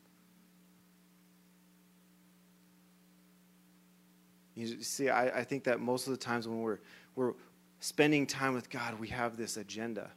You 4.55 4.83
see, 4.83 5.09
I, 5.09 5.41
I 5.41 5.45
think 5.45 5.65
that 5.65 5.81
most 5.81 6.07
of 6.07 6.13
the 6.13 6.19
times 6.19 6.47
when 6.47 6.61
we're, 6.61 6.79
we're 7.17 7.33
spending 7.81 8.27
time 8.27 8.55
with 8.55 8.69
God, 8.69 8.99
we 9.01 9.09
have 9.09 9.37
this 9.37 9.57
agenda 9.57 10.11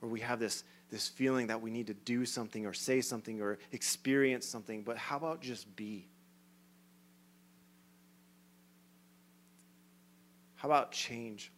or 0.00 0.08
we 0.08 0.20
have 0.20 0.38
this 0.38 0.64
this 0.90 1.08
feeling 1.08 1.46
that 1.46 1.60
we 1.60 1.70
need 1.70 1.86
to 1.86 1.94
do 1.94 2.26
something 2.26 2.66
or 2.66 2.72
say 2.72 3.00
something 3.00 3.40
or 3.40 3.58
experience 3.72 4.44
something, 4.44 4.82
but 4.82 4.96
how 4.96 5.16
about 5.16 5.40
just 5.40 5.74
be? 5.76 6.08
How 10.56 10.68
about 10.68 10.92
change? 10.92 11.52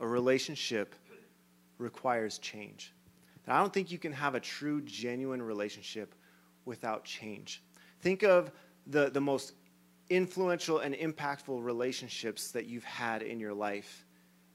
A 0.00 0.06
relationship 0.06 0.94
requires 1.78 2.38
change. 2.38 2.92
Now, 3.46 3.56
I 3.56 3.60
don't 3.60 3.72
think 3.72 3.90
you 3.90 3.98
can 3.98 4.12
have 4.12 4.34
a 4.34 4.40
true, 4.40 4.82
genuine 4.82 5.40
relationship 5.40 6.14
without 6.64 7.04
change. 7.04 7.62
Think 8.00 8.22
of 8.22 8.50
the, 8.88 9.08
the 9.10 9.20
most 9.20 9.54
influential 10.14 10.78
and 10.78 10.94
impactful 10.94 11.62
relationships 11.62 12.50
that 12.52 12.66
you've 12.66 12.84
had 12.84 13.22
in 13.22 13.40
your 13.40 13.54
life 13.54 14.04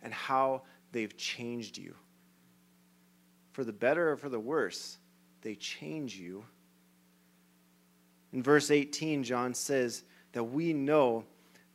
and 0.01 0.13
how 0.13 0.61
they've 0.91 1.15
changed 1.17 1.77
you 1.77 1.95
for 3.57 3.63
the 3.63 3.73
better 3.73 4.11
or 4.11 4.17
for 4.17 4.29
the 4.29 4.39
worse, 4.39 4.99
they 5.41 5.55
change 5.55 6.15
you. 6.15 6.45
In 8.31 8.43
verse 8.43 8.69
18, 8.69 9.23
John 9.23 9.55
says 9.55 10.03
that 10.33 10.43
we 10.43 10.73
know 10.73 11.23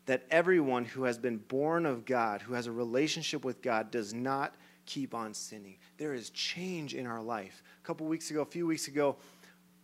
that 0.06 0.22
everyone 0.30 0.84
who 0.84 1.02
has 1.02 1.18
been 1.18 1.38
born 1.38 1.84
of 1.84 2.04
God, 2.04 2.40
who 2.40 2.54
has 2.54 2.68
a 2.68 2.72
relationship 2.72 3.44
with 3.44 3.60
God, 3.62 3.90
does 3.90 4.14
not 4.14 4.54
keep 4.86 5.12
on 5.12 5.34
sinning. 5.34 5.76
There 5.96 6.14
is 6.14 6.30
change 6.30 6.94
in 6.94 7.04
our 7.04 7.20
life. 7.20 7.64
A 7.82 7.84
couple 7.84 8.06
weeks 8.06 8.30
ago, 8.30 8.42
a 8.42 8.46
few 8.46 8.64
weeks 8.64 8.86
ago, 8.86 9.16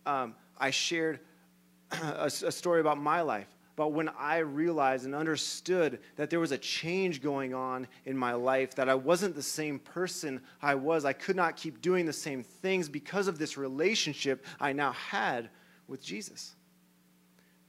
um, 0.05 0.35
I 0.57 0.69
shared 0.69 1.19
a, 1.91 2.27
a 2.27 2.51
story 2.51 2.79
about 2.79 2.97
my 2.97 3.19
life 3.19 3.57
but 3.79 3.93
when 3.93 4.09
I 4.09 4.39
realized 4.39 5.05
and 5.05 5.15
understood 5.15 5.99
that 6.17 6.29
there 6.29 6.41
was 6.41 6.51
a 6.51 6.57
change 6.57 7.21
going 7.21 7.53
on 7.53 7.87
in 8.03 8.17
my 8.17 8.33
life, 8.33 8.75
that 8.75 8.89
I 8.89 8.95
wasn't 8.95 9.35
the 9.35 9.41
same 9.41 9.79
person 9.79 10.41
I 10.61 10.75
was, 10.75 11.05
I 11.05 11.13
could 11.13 11.37
not 11.37 11.55
keep 11.55 11.81
doing 11.81 12.05
the 12.05 12.11
same 12.11 12.43
things 12.43 12.89
because 12.89 13.29
of 13.29 13.39
this 13.39 13.55
relationship 13.55 14.45
I 14.59 14.73
now 14.73 14.91
had 14.91 15.49
with 15.87 16.03
Jesus. 16.03 16.55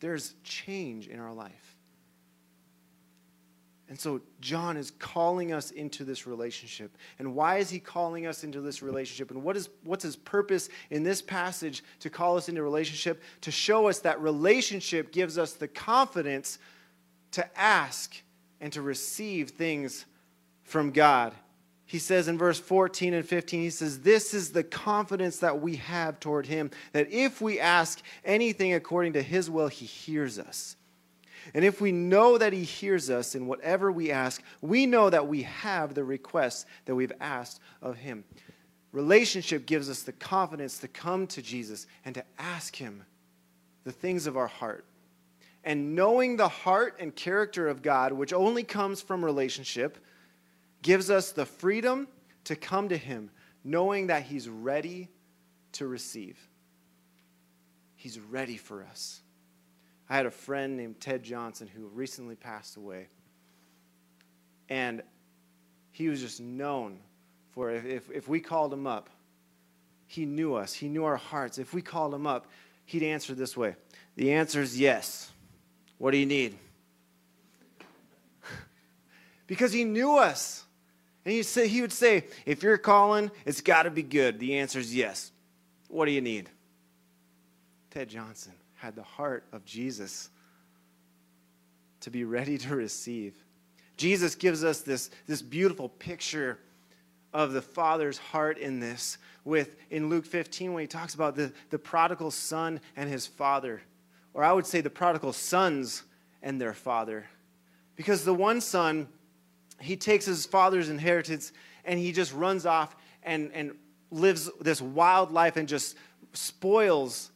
There's 0.01 0.35
change 0.43 1.07
in 1.07 1.21
our 1.21 1.33
life. 1.33 1.70
And 3.91 3.99
so 3.99 4.21
John 4.41 4.77
is 4.77 4.93
calling 4.93 5.53
us 5.53 5.73
into 5.73 6.05
this 6.05 6.25
relationship. 6.25 6.97
And 7.19 7.35
why 7.35 7.57
is 7.57 7.71
he 7.71 7.81
calling 7.81 8.25
us 8.25 8.45
into 8.45 8.61
this 8.61 8.83
relationship? 8.83 9.33
And 9.33 9.43
what 9.43 9.57
is, 9.57 9.69
what's 9.83 10.05
his 10.05 10.15
purpose 10.15 10.69
in 10.91 11.03
this 11.03 11.21
passage 11.21 11.83
to 11.99 12.09
call 12.09 12.37
us 12.37 12.49
into 12.49 12.63
relationship? 12.63 13.21
To 13.41 13.51
show 13.51 13.89
us 13.89 13.99
that 13.99 14.21
relationship 14.21 15.13
gives 15.13 15.39
us 15.39 15.55
the 15.55 15.67
confidence 15.67 16.61
to 17.33 17.59
ask 17.61 18.15
and 18.61 18.73
to 18.75 18.81
receive 18.81 19.51
things 19.51 20.07
from 20.63 20.93
God. 20.93 21.35
He 21.85 21.99
says 21.99 22.29
in 22.29 22.39
verse 22.39 22.61
14 22.61 23.13
and 23.13 23.27
15, 23.27 23.61
he 23.61 23.71
says, 23.71 24.03
This 24.03 24.35
is 24.35 24.53
the 24.53 24.63
confidence 24.63 25.39
that 25.39 25.61
we 25.61 25.75
have 25.77 26.21
toward 26.21 26.47
him, 26.47 26.71
that 26.93 27.11
if 27.11 27.41
we 27.41 27.59
ask 27.59 28.01
anything 28.25 28.73
according 28.73 29.15
to 29.15 29.23
his 29.23 29.51
will, 29.51 29.67
he 29.67 29.87
hears 29.87 30.39
us. 30.39 30.77
And 31.55 31.65
if 31.65 31.81
we 31.81 31.93
know 31.93 32.39
that 32.39 32.53
He 32.53 32.65
hears 32.65 33.11
us 33.11 33.35
in 33.35 33.47
whatever 33.47 33.91
we 33.91 34.11
ask, 34.11 34.43
we 34.61 34.87
know 34.87 35.11
that 35.11 35.27
we 35.27 35.43
have 35.43 35.95
the 35.95 36.05
requests 36.05 36.67
that 36.85 36.95
we've 36.95 37.13
asked 37.21 37.61
of 37.83 37.97
Him. 37.97 38.25
Relationship 38.93 39.67
gives 39.67 39.89
us 39.89 40.03
the 40.03 40.13
confidence 40.13 40.79
to 40.79 40.89
come 40.89 41.27
to 41.29 41.43
Jesus 41.43 41.87
and 42.05 42.15
to 42.15 42.25
ask 42.39 42.77
Him 42.77 43.05
the 43.85 43.93
things 43.93 44.27
of 44.27 44.37
our 44.37 44.47
heart. 44.47 44.85
And 45.63 45.95
knowing 45.95 46.37
the 46.37 46.49
heart 46.49 46.97
and 46.99 47.15
character 47.15 47.69
of 47.69 47.83
God, 47.83 48.13
which 48.13 48.33
only 48.33 48.63
comes 48.63 49.03
from 49.03 49.25
relationship, 49.25 49.99
gives 50.83 51.11
us 51.11 51.33
the 51.33 51.47
freedom 51.47 52.09
to 52.45 52.57
come 52.57 52.89
to 52.89 52.97
Him, 52.97 53.31
knowing 53.63 54.07
that 54.09 54.23
He's 54.23 54.49
ready 54.49 55.09
to 55.73 55.87
receive. 55.87 56.39
He's 57.97 58.19
ready 58.19 58.57
for 58.57 58.83
us. 58.83 59.21
I 60.11 60.17
had 60.17 60.27
a 60.27 60.31
friend 60.33 60.77
named 60.77 61.01
Ted 61.01 61.23
Johnson 61.23 61.69
who 61.69 61.87
recently 61.87 62.35
passed 62.35 62.77
away. 62.77 63.07
And 64.69 65.03
he 65.93 66.09
was 66.09 66.21
just 66.21 66.41
known 66.41 66.99
for 67.53 67.71
If, 67.71 67.85
if, 67.85 68.11
if 68.11 68.29
we 68.29 68.41
called 68.41 68.73
him 68.73 68.89
up, 68.89 69.09
he 70.09 70.27
knew 70.27 70.57
us, 70.57 70.75
he 70.75 70.89
knew 70.89 71.05
our 71.05 71.17
hearts. 71.17 71.59
If 71.59 71.73
we 71.73 71.81
called 71.81 72.13
him 72.13 72.27
up, 72.27 72.49
he'd 72.87 73.05
answer 73.05 73.35
this 73.35 73.57
way 73.57 73.77
The 74.17 74.33
answer 74.33 74.61
is 74.61 74.79
yes. 74.79 75.31
What 75.99 76.11
do 76.11 76.17
you 76.17 76.27
need? 76.27 76.59
because 79.47 79.73
he 79.73 79.85
knew 79.85 80.17
us. 80.17 80.65
And 81.25 81.35
he, 81.35 81.43
say, 81.45 81.69
he 81.69 81.83
would 81.83 81.93
say, 81.93 82.25
If 82.47 82.65
you're 82.65 82.79
calling, 82.79 83.31
it's 83.45 83.61
got 83.61 83.85
to 83.85 83.91
be 83.91 84.03
good. 84.03 84.41
The 84.41 84.59
answer 84.59 84.81
is 84.81 84.93
yes. 84.93 85.31
What 85.87 86.07
do 86.07 86.11
you 86.11 86.21
need? 86.21 86.49
Ted 87.91 88.09
Johnson 88.09 88.55
had 88.81 88.97
the 88.97 89.03
heart 89.03 89.45
of 89.53 89.63
Jesus 89.67 90.31
to 92.01 92.11
be 92.11 92.25
ready 92.25 92.57
to 92.57 92.75
receive. 92.75 93.35
Jesus 93.99 94.35
gives 94.35 94.65
us 94.65 94.81
this, 94.81 95.11
this 95.27 95.43
beautiful 95.43 95.91
picture 95.91 96.59
of 97.35 97.53
the 97.53 97.61
Father's 97.61 98.17
heart 98.17 98.57
in 98.57 98.81
this, 98.81 99.19
with 99.45 99.77
in 99.91 100.09
Luke 100.09 100.25
15 100.25 100.73
when 100.73 100.81
he 100.81 100.87
talks 100.87 101.13
about 101.13 101.37
the, 101.37 101.53
the 101.69 101.79
prodigal 101.79 102.31
son 102.31 102.81
and 102.97 103.11
his 103.11 103.27
father. 103.27 103.83
Or 104.33 104.43
I 104.43 104.53
would 104.53 104.67
say 104.67 104.81
the 104.81 104.89
prodigal 104.89 105.35
sons 105.35 106.05
and 106.43 106.59
their 106.59 106.73
father. 106.73 107.27
Because 107.97 108.25
the 108.25 108.33
one 108.33 108.63
son, 108.63 109.09
he 109.79 109.95
takes 109.95 110.25
his 110.25 110.47
father's 110.47 110.89
inheritance 110.89 111.53
and 111.85 112.01
he 112.01 112.13
just 112.13 112.33
runs 112.33 112.65
off 112.65 112.97
and, 113.23 113.51
and 113.53 113.73
lives 114.11 114.51
this 114.59 114.81
wild 114.81 115.33
life 115.33 115.59
and 115.59 115.69
just 115.69 115.97
spoils 116.33 117.31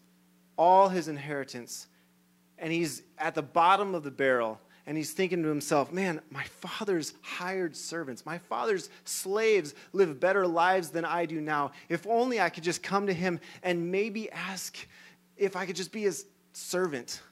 all 0.56 0.88
his 0.88 1.08
inheritance. 1.08 1.86
And 2.58 2.72
he's 2.72 3.02
at 3.18 3.34
the 3.34 3.42
bottom 3.42 3.94
of 3.94 4.02
the 4.02 4.10
barrel 4.10 4.60
and 4.86 4.96
he's 4.96 5.12
thinking 5.12 5.42
to 5.42 5.48
himself, 5.48 5.92
man, 5.92 6.20
my 6.30 6.44
father's 6.44 7.14
hired 7.22 7.74
servants, 7.74 8.26
my 8.26 8.38
father's 8.38 8.90
slaves 9.04 9.74
live 9.92 10.20
better 10.20 10.46
lives 10.46 10.90
than 10.90 11.04
I 11.04 11.24
do 11.24 11.40
now. 11.40 11.72
If 11.88 12.06
only 12.06 12.40
I 12.40 12.50
could 12.50 12.64
just 12.64 12.82
come 12.82 13.06
to 13.06 13.14
him 13.14 13.40
and 13.62 13.90
maybe 13.90 14.30
ask 14.30 14.76
if 15.36 15.56
I 15.56 15.64
could 15.64 15.76
just 15.76 15.90
be 15.90 16.02
his 16.02 16.26
servant. 16.52 17.22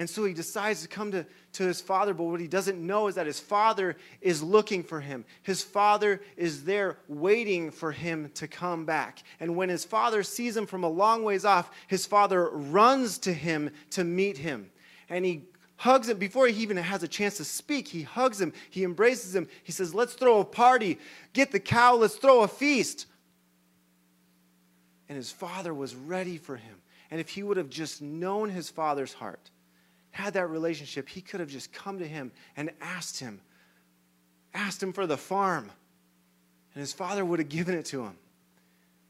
And 0.00 0.08
so 0.08 0.24
he 0.24 0.32
decides 0.32 0.80
to 0.80 0.88
come 0.88 1.10
to, 1.10 1.26
to 1.52 1.64
his 1.64 1.82
father, 1.82 2.14
but 2.14 2.24
what 2.24 2.40
he 2.40 2.48
doesn't 2.48 2.80
know 2.80 3.08
is 3.08 3.16
that 3.16 3.26
his 3.26 3.38
father 3.38 3.98
is 4.22 4.42
looking 4.42 4.82
for 4.82 4.98
him. 4.98 5.26
His 5.42 5.62
father 5.62 6.22
is 6.38 6.64
there 6.64 6.96
waiting 7.06 7.70
for 7.70 7.92
him 7.92 8.30
to 8.36 8.48
come 8.48 8.86
back. 8.86 9.22
And 9.40 9.56
when 9.56 9.68
his 9.68 9.84
father 9.84 10.22
sees 10.22 10.56
him 10.56 10.64
from 10.64 10.84
a 10.84 10.88
long 10.88 11.22
ways 11.22 11.44
off, 11.44 11.70
his 11.86 12.06
father 12.06 12.48
runs 12.48 13.18
to 13.18 13.32
him 13.34 13.68
to 13.90 14.02
meet 14.02 14.38
him. 14.38 14.70
And 15.10 15.22
he 15.22 15.42
hugs 15.76 16.08
him 16.08 16.16
before 16.16 16.46
he 16.46 16.62
even 16.62 16.78
has 16.78 17.02
a 17.02 17.08
chance 17.08 17.36
to 17.36 17.44
speak. 17.44 17.86
He 17.86 18.00
hugs 18.00 18.40
him, 18.40 18.54
he 18.70 18.84
embraces 18.84 19.36
him. 19.36 19.48
He 19.64 19.72
says, 19.72 19.94
Let's 19.94 20.14
throw 20.14 20.40
a 20.40 20.46
party. 20.46 20.98
Get 21.34 21.52
the 21.52 21.60
cow, 21.60 21.96
let's 21.96 22.16
throw 22.16 22.40
a 22.40 22.48
feast. 22.48 23.04
And 25.10 25.16
his 25.16 25.30
father 25.30 25.74
was 25.74 25.94
ready 25.94 26.38
for 26.38 26.56
him. 26.56 26.76
And 27.10 27.20
if 27.20 27.28
he 27.28 27.42
would 27.42 27.58
have 27.58 27.68
just 27.68 28.00
known 28.00 28.48
his 28.48 28.70
father's 28.70 29.12
heart, 29.12 29.50
had 30.10 30.34
that 30.34 30.46
relationship, 30.46 31.08
he 31.08 31.20
could 31.20 31.40
have 31.40 31.48
just 31.48 31.72
come 31.72 31.98
to 31.98 32.06
him 32.06 32.32
and 32.56 32.70
asked 32.80 33.20
him, 33.20 33.40
asked 34.52 34.82
him 34.82 34.92
for 34.92 35.06
the 35.06 35.16
farm. 35.16 35.70
And 36.74 36.80
his 36.80 36.92
father 36.92 37.24
would 37.24 37.38
have 37.38 37.48
given 37.48 37.76
it 37.76 37.86
to 37.86 38.04
him. 38.04 38.16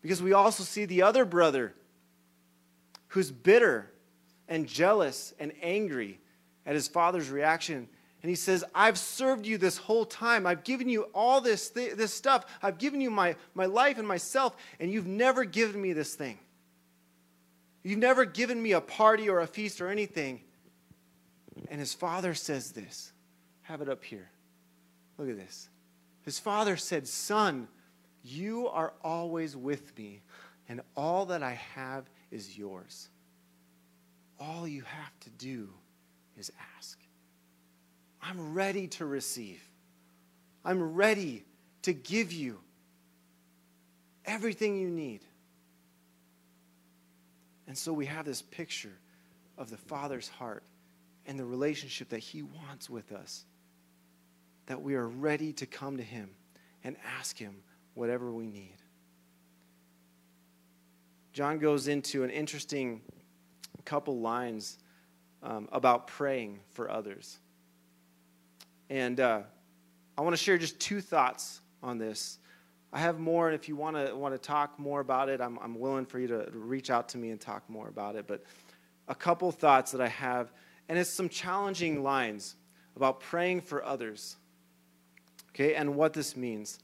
Because 0.02 0.22
we 0.22 0.32
also 0.32 0.62
see 0.62 0.84
the 0.84 1.02
other 1.02 1.24
brother 1.24 1.74
who's 3.08 3.30
bitter 3.30 3.90
and 4.48 4.66
jealous 4.66 5.34
and 5.38 5.52
angry 5.62 6.18
at 6.66 6.74
his 6.74 6.88
father's 6.88 7.30
reaction. 7.30 7.88
And 8.22 8.28
he 8.28 8.36
says, 8.36 8.64
I've 8.74 8.98
served 8.98 9.46
you 9.46 9.56
this 9.58 9.78
whole 9.78 10.04
time. 10.04 10.46
I've 10.46 10.64
given 10.64 10.88
you 10.88 11.02
all 11.14 11.40
this, 11.40 11.70
th- 11.70 11.94
this 11.94 12.12
stuff. 12.12 12.44
I've 12.62 12.78
given 12.78 13.00
you 13.00 13.10
my, 13.10 13.36
my 13.54 13.66
life 13.66 13.98
and 13.98 14.06
myself, 14.06 14.56
and 14.78 14.90
you've 14.90 15.06
never 15.06 15.44
given 15.44 15.80
me 15.80 15.92
this 15.92 16.14
thing. 16.14 16.38
You've 17.82 17.98
never 17.98 18.26
given 18.26 18.62
me 18.62 18.72
a 18.72 18.80
party 18.80 19.28
or 19.30 19.40
a 19.40 19.46
feast 19.46 19.80
or 19.80 19.88
anything. 19.88 20.42
And 21.70 21.78
his 21.78 21.94
father 21.94 22.34
says 22.34 22.72
this. 22.72 23.12
Have 23.62 23.80
it 23.80 23.88
up 23.88 24.04
here. 24.04 24.28
Look 25.16 25.30
at 25.30 25.36
this. 25.36 25.68
His 26.22 26.38
father 26.38 26.76
said, 26.76 27.06
Son, 27.06 27.68
you 28.24 28.68
are 28.68 28.92
always 29.02 29.56
with 29.56 29.96
me, 29.96 30.20
and 30.68 30.80
all 30.96 31.26
that 31.26 31.42
I 31.42 31.52
have 31.74 32.10
is 32.30 32.58
yours. 32.58 33.08
All 34.38 34.66
you 34.66 34.82
have 34.82 35.20
to 35.20 35.30
do 35.30 35.68
is 36.36 36.50
ask. 36.76 36.98
I'm 38.20 38.52
ready 38.52 38.88
to 38.88 39.06
receive. 39.06 39.62
I'm 40.64 40.94
ready 40.94 41.44
to 41.82 41.92
give 41.92 42.32
you 42.32 42.58
everything 44.24 44.76
you 44.76 44.90
need. 44.90 45.20
And 47.66 47.78
so 47.78 47.92
we 47.92 48.06
have 48.06 48.24
this 48.24 48.42
picture 48.42 48.98
of 49.56 49.70
the 49.70 49.76
Father's 49.76 50.28
heart 50.28 50.64
and 51.30 51.38
the 51.38 51.44
relationship 51.44 52.08
that 52.08 52.18
He 52.18 52.42
wants 52.42 52.90
with 52.90 53.12
us. 53.12 53.44
That 54.66 54.82
we 54.82 54.96
are 54.96 55.06
ready 55.06 55.52
to 55.54 55.64
come 55.64 55.96
to 55.96 56.02
Him 56.02 56.30
and 56.82 56.96
ask 57.18 57.38
Him 57.38 57.54
whatever 57.94 58.32
we 58.32 58.48
need. 58.48 58.74
John 61.32 61.60
goes 61.60 61.86
into 61.86 62.24
an 62.24 62.30
interesting 62.30 63.00
couple 63.84 64.18
lines 64.18 64.78
um, 65.44 65.68
about 65.70 66.08
praying 66.08 66.58
for 66.72 66.90
others. 66.90 67.38
And 68.88 69.20
uh, 69.20 69.42
I 70.18 70.22
want 70.22 70.32
to 70.32 70.42
share 70.42 70.58
just 70.58 70.80
two 70.80 71.00
thoughts 71.00 71.60
on 71.80 71.96
this. 71.96 72.40
I 72.92 72.98
have 72.98 73.20
more, 73.20 73.46
and 73.46 73.54
if 73.54 73.68
you 73.68 73.76
want 73.76 73.94
to 73.94 74.16
want 74.16 74.34
to 74.34 74.38
talk 74.38 74.80
more 74.80 74.98
about 74.98 75.28
it, 75.28 75.40
I'm, 75.40 75.60
I'm 75.62 75.78
willing 75.78 76.06
for 76.06 76.18
you 76.18 76.26
to 76.26 76.48
reach 76.52 76.90
out 76.90 77.08
to 77.10 77.18
me 77.18 77.30
and 77.30 77.40
talk 77.40 77.62
more 77.70 77.86
about 77.86 78.16
it. 78.16 78.26
But 78.26 78.42
a 79.06 79.14
couple 79.14 79.52
thoughts 79.52 79.92
that 79.92 80.00
I 80.00 80.08
have, 80.08 80.50
and 80.90 80.98
it's 80.98 81.08
some 81.08 81.28
challenging 81.28 82.02
lines 82.02 82.56
about 82.96 83.20
praying 83.20 83.60
for 83.60 83.84
others. 83.84 84.36
Okay, 85.50 85.76
and 85.76 85.94
what 85.94 86.12
this 86.12 86.36
means. 86.36 86.80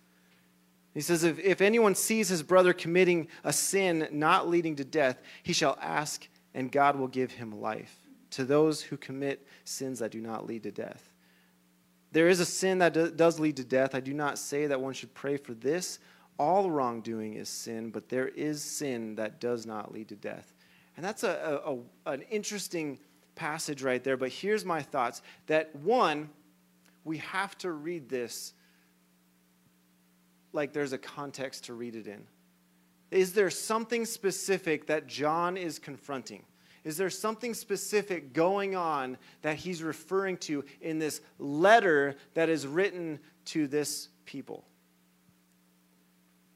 He 0.95 1.01
says, 1.01 1.25
if, 1.25 1.41
if 1.41 1.61
anyone 1.61 1.97
sees 1.97 2.29
his 2.29 2.45
brother 2.45 2.73
committing 2.73 3.27
a 3.43 3.53
sin 3.53 4.07
not 4.13 4.49
leading 4.49 4.77
to 4.77 4.85
death, 4.85 5.21
he 5.43 5.53
shall 5.53 5.77
ask, 5.83 6.29
and 6.55 6.71
God 6.71 6.95
will 6.97 7.09
give 7.09 7.33
him 7.33 7.61
life 7.61 7.97
to 8.31 8.45
those 8.45 8.81
who 8.81 8.97
commit 8.97 9.45
sins 9.65 9.99
that 9.99 10.13
do 10.13 10.21
not 10.21 10.47
lead 10.47 10.63
to 10.63 10.71
death. 10.71 11.13
There 12.13 12.29
is 12.29 12.39
a 12.39 12.47
sin 12.47 12.79
that 12.79 12.95
do, 12.95 13.11
does 13.11 13.41
lead 13.41 13.57
to 13.57 13.65
death. 13.65 13.97
I 13.97 14.01
do 14.01 14.15
not 14.15 14.39
say 14.39 14.69
that 14.69 14.81
one 14.81 14.95
should 14.95 15.15
pray 15.15 15.37
for 15.37 15.53
this. 15.53 15.99
All 16.39 16.71
wrongdoing 16.71 17.35
is 17.35 17.49
sin, 17.49 17.91
but 17.91 18.09
there 18.09 18.29
is 18.29 18.63
sin 18.63 19.17
that 19.17 19.41
does 19.41 19.67
not 19.67 19.93
lead 19.93 20.09
to 20.11 20.17
death. 20.17 20.55
And 20.97 21.05
that's 21.05 21.25
a, 21.25 21.61
a, 21.67 21.73
a 21.75 22.13
an 22.13 22.23
interesting 22.31 22.99
passage 23.37 23.83
right 23.83 24.03
there. 24.03 24.17
But 24.17 24.31
here's 24.31 24.65
my 24.65 24.83
thoughts 24.83 25.23
that 25.47 25.75
one, 25.77 26.31
we 27.05 27.19
have 27.19 27.57
to 27.59 27.71
read 27.71 28.09
this 28.09 28.53
like 30.53 30.73
there's 30.73 30.93
a 30.93 30.99
context 30.99 31.67
to 31.67 31.75
read 31.75 31.95
it 31.95 32.09
in. 32.09 32.27
Is 33.11 33.35
there 33.35 33.51
something 33.51 34.05
specific 34.05 34.87
that 34.87 35.07
John 35.07 35.57
is 35.57 35.79
confronting? 35.79 36.43
Is 36.83 36.97
there 36.97 37.11
something 37.11 37.53
specific 37.53 38.33
going 38.33 38.75
on 38.75 39.19
that 39.43 39.57
he's 39.57 39.83
referring 39.83 40.39
to 40.39 40.65
in 40.81 40.99
this 40.99 41.21
letter 41.39 42.17
that 42.35 42.49
is 42.49 42.67
written 42.67 43.19
to 43.47 43.67
this 43.67 44.09
people? 44.25 44.65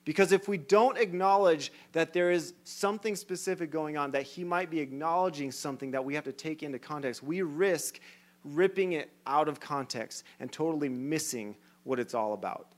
Because 0.05 0.33
if 0.33 0.49
we 0.49 0.57
don't 0.57 0.97
acknowledge 0.97 1.73
that 1.93 2.13
there 2.13 2.31
is 2.31 2.55
something 2.65 3.15
specific 3.15 3.71
going 3.71 3.97
on, 3.97 4.11
that 4.13 4.23
he 4.23 4.45
might 4.45 4.71
be 4.71 4.81
acknowledging 4.81 5.53
something 5.53 5.91
that 5.91 6.05
we 6.05 6.15
have 6.15 6.25
to 6.25 6.33
take 6.33 6.63
into 6.63 6.79
context, 6.79 7.23
we 7.23 7.43
risk 7.43 8.01
ripping 8.45 8.93
it 8.93 9.11
out 9.27 9.49
of 9.49 9.61
context 9.61 10.25
and 10.41 10.51
totally 10.51 10.89
missing 10.89 11.55
what 11.85 11.99
it's 11.99 12.15
all 12.15 12.33
about. 12.33 12.73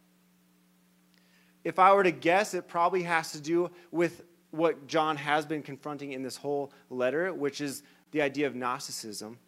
If 1.65 1.79
I 1.79 1.95
were 1.95 2.03
to 2.03 2.11
guess, 2.11 2.55
it 2.55 2.67
probably 2.67 3.05
has 3.05 3.33
to 3.33 3.41
do 3.41 3.71
with 3.93 4.25
what 4.51 4.87
John 4.87 5.17
has 5.17 5.47
been 5.47 5.63
confronting 5.63 6.13
in 6.13 6.23
this 6.23 6.37
whole 6.37 6.73
letter, 6.91 7.33
which 7.33 7.61
is 7.61 7.85
the 8.11 8.21
idea 8.21 8.47
of 8.47 8.55
Gnosticism. 8.55 9.39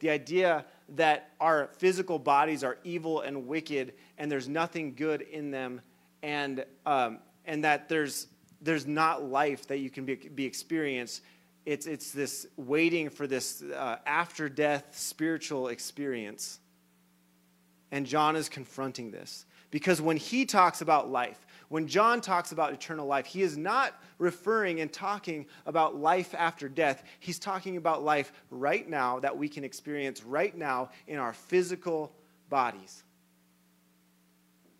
The 0.00 0.10
idea 0.10 0.64
that 0.90 1.30
our 1.40 1.70
physical 1.78 2.18
bodies 2.18 2.64
are 2.64 2.78
evil 2.84 3.20
and 3.20 3.46
wicked 3.46 3.94
and 4.18 4.30
there's 4.30 4.48
nothing 4.48 4.94
good 4.94 5.22
in 5.22 5.50
them, 5.50 5.80
and, 6.22 6.64
um, 6.86 7.18
and 7.44 7.64
that 7.64 7.88
there's, 7.88 8.26
there's 8.60 8.86
not 8.86 9.24
life 9.24 9.66
that 9.68 9.78
you 9.78 9.90
can 9.90 10.04
be, 10.04 10.14
be 10.14 10.44
experienced. 10.44 11.22
It's, 11.66 11.86
it's 11.86 12.10
this 12.10 12.46
waiting 12.56 13.10
for 13.10 13.26
this 13.26 13.62
uh, 13.62 13.96
after 14.06 14.48
death 14.48 14.86
spiritual 14.92 15.68
experience. 15.68 16.58
And 17.92 18.06
John 18.06 18.36
is 18.36 18.48
confronting 18.48 19.10
this. 19.10 19.46
Because 19.70 20.02
when 20.02 20.16
he 20.16 20.46
talks 20.46 20.80
about 20.80 21.10
life, 21.10 21.46
when 21.68 21.86
John 21.86 22.20
talks 22.20 22.50
about 22.50 22.72
eternal 22.72 23.06
life, 23.06 23.26
he 23.26 23.42
is 23.42 23.56
not 23.56 23.94
referring 24.18 24.80
and 24.80 24.92
talking 24.92 25.46
about 25.66 25.94
life 25.94 26.34
after 26.36 26.68
death. 26.68 27.04
He's 27.20 27.38
talking 27.38 27.76
about 27.76 28.02
life 28.02 28.32
right 28.50 28.88
now 28.88 29.20
that 29.20 29.38
we 29.38 29.48
can 29.48 29.62
experience 29.62 30.24
right 30.24 30.56
now 30.56 30.90
in 31.06 31.18
our 31.18 31.32
physical 31.32 32.12
bodies. 32.48 33.04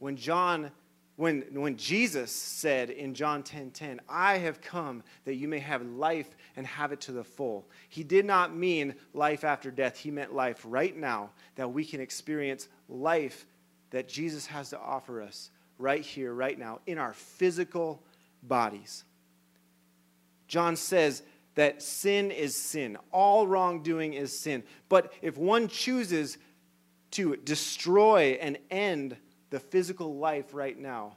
When 0.01 0.17
John 0.17 0.73
when, 1.21 1.43
when 1.53 1.77
Jesus 1.77 2.33
said 2.33 2.89
in 2.89 3.13
John 3.13 3.43
10 3.43 3.73
10, 3.73 4.01
I 4.09 4.39
have 4.39 4.63
come 4.63 5.03
that 5.27 5.35
you 5.35 5.49
may 5.49 5.59
have 5.59 5.85
life 5.85 6.35
and 6.57 6.67
have 6.67 6.93
it 6.93 7.03
to 7.03 7.13
the 7.13 7.23
full, 7.23 7.69
he 7.91 8.03
did 8.03 8.25
not 8.25 8.57
mean 8.57 8.95
life 9.13 9.45
after 9.45 9.71
death. 9.71 9.99
He 9.99 10.11
meant 10.11 10.35
life 10.35 10.65
right 10.67 10.97
now, 10.97 11.29
that 11.57 11.71
we 11.71 11.85
can 11.85 12.01
experience 12.01 12.69
life 12.89 13.45
that 13.91 14.09
Jesus 14.09 14.47
has 14.47 14.71
to 14.71 14.81
offer 14.81 15.21
us 15.21 15.51
right 15.77 16.01
here, 16.01 16.33
right 16.33 16.59
now, 16.59 16.81
in 16.87 16.97
our 16.97 17.13
physical 17.13 18.03
bodies. 18.43 19.05
John 20.49 20.75
says 20.75 21.23
that 21.55 21.83
sin 21.83 22.31
is 22.31 22.57
sin, 22.57 22.97
all 23.13 23.47
wrongdoing 23.47 24.15
is 24.15 24.39
sin. 24.39 24.63
But 24.89 25.13
if 25.21 25.37
one 25.37 25.69
chooses 25.69 26.39
to 27.11 27.37
destroy 27.37 28.39
and 28.41 28.57
end 28.71 29.19
the 29.51 29.61
physical 29.61 30.17
life 30.17 30.55
right 30.55 30.79
now, 30.79 31.17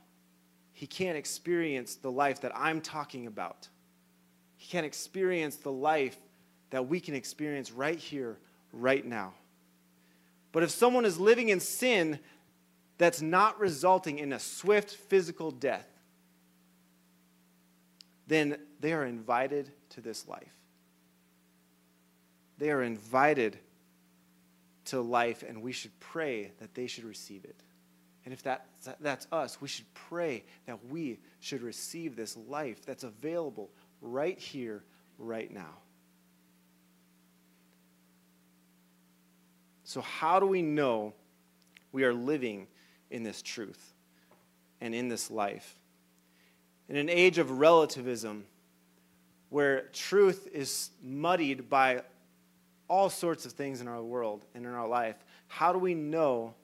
he 0.73 0.87
can't 0.87 1.17
experience 1.17 1.95
the 1.95 2.11
life 2.11 2.41
that 2.41 2.51
I'm 2.55 2.81
talking 2.81 3.27
about. 3.27 3.67
He 4.57 4.67
can't 4.69 4.85
experience 4.85 5.55
the 5.57 5.71
life 5.71 6.17
that 6.71 6.87
we 6.87 6.99
can 6.99 7.13
experience 7.13 7.71
right 7.71 7.99
here, 7.99 8.37
right 8.71 9.05
now. 9.05 9.33
But 10.51 10.63
if 10.63 10.71
someone 10.71 11.05
is 11.05 11.19
living 11.19 11.49
in 11.49 11.59
sin 11.59 12.19
that's 12.97 13.21
not 13.21 13.59
resulting 13.59 14.19
in 14.19 14.33
a 14.33 14.39
swift 14.39 14.91
physical 14.91 15.51
death, 15.51 15.87
then 18.27 18.57
they 18.79 18.93
are 18.93 19.05
invited 19.05 19.71
to 19.89 20.01
this 20.01 20.27
life. 20.27 20.55
They 22.57 22.71
are 22.71 22.81
invited 22.81 23.57
to 24.85 25.01
life, 25.01 25.43
and 25.47 25.61
we 25.61 25.71
should 25.71 25.97
pray 25.99 26.51
that 26.59 26.73
they 26.73 26.87
should 26.87 27.03
receive 27.03 27.43
it. 27.45 27.55
And 28.25 28.33
if 28.33 28.41
that, 28.43 28.67
that's 29.01 29.27
us, 29.31 29.59
we 29.61 29.67
should 29.67 29.91
pray 29.93 30.43
that 30.65 30.85
we 30.85 31.19
should 31.39 31.61
receive 31.61 32.15
this 32.15 32.37
life 32.47 32.85
that's 32.85 33.03
available 33.03 33.69
right 34.01 34.39
here, 34.39 34.83
right 35.17 35.51
now. 35.51 35.77
So, 39.83 40.01
how 40.01 40.39
do 40.39 40.45
we 40.45 40.61
know 40.61 41.13
we 41.91 42.03
are 42.05 42.13
living 42.13 42.67
in 43.11 43.23
this 43.23 43.41
truth 43.41 43.93
and 44.79 44.95
in 44.95 45.09
this 45.09 45.29
life? 45.29 45.75
In 46.87 46.95
an 46.95 47.09
age 47.09 47.37
of 47.37 47.59
relativism, 47.59 48.45
where 49.49 49.81
truth 49.93 50.47
is 50.51 50.89
muddied 51.03 51.69
by 51.69 52.01
all 52.87 53.09
sorts 53.09 53.45
of 53.45 53.51
things 53.51 53.81
in 53.81 53.87
our 53.87 54.01
world 54.01 54.45
and 54.55 54.65
in 54.65 54.71
our 54.71 54.87
life, 54.87 55.15
how 55.47 55.71
do 55.71 55.77
we 55.77 55.93
know 55.93 56.55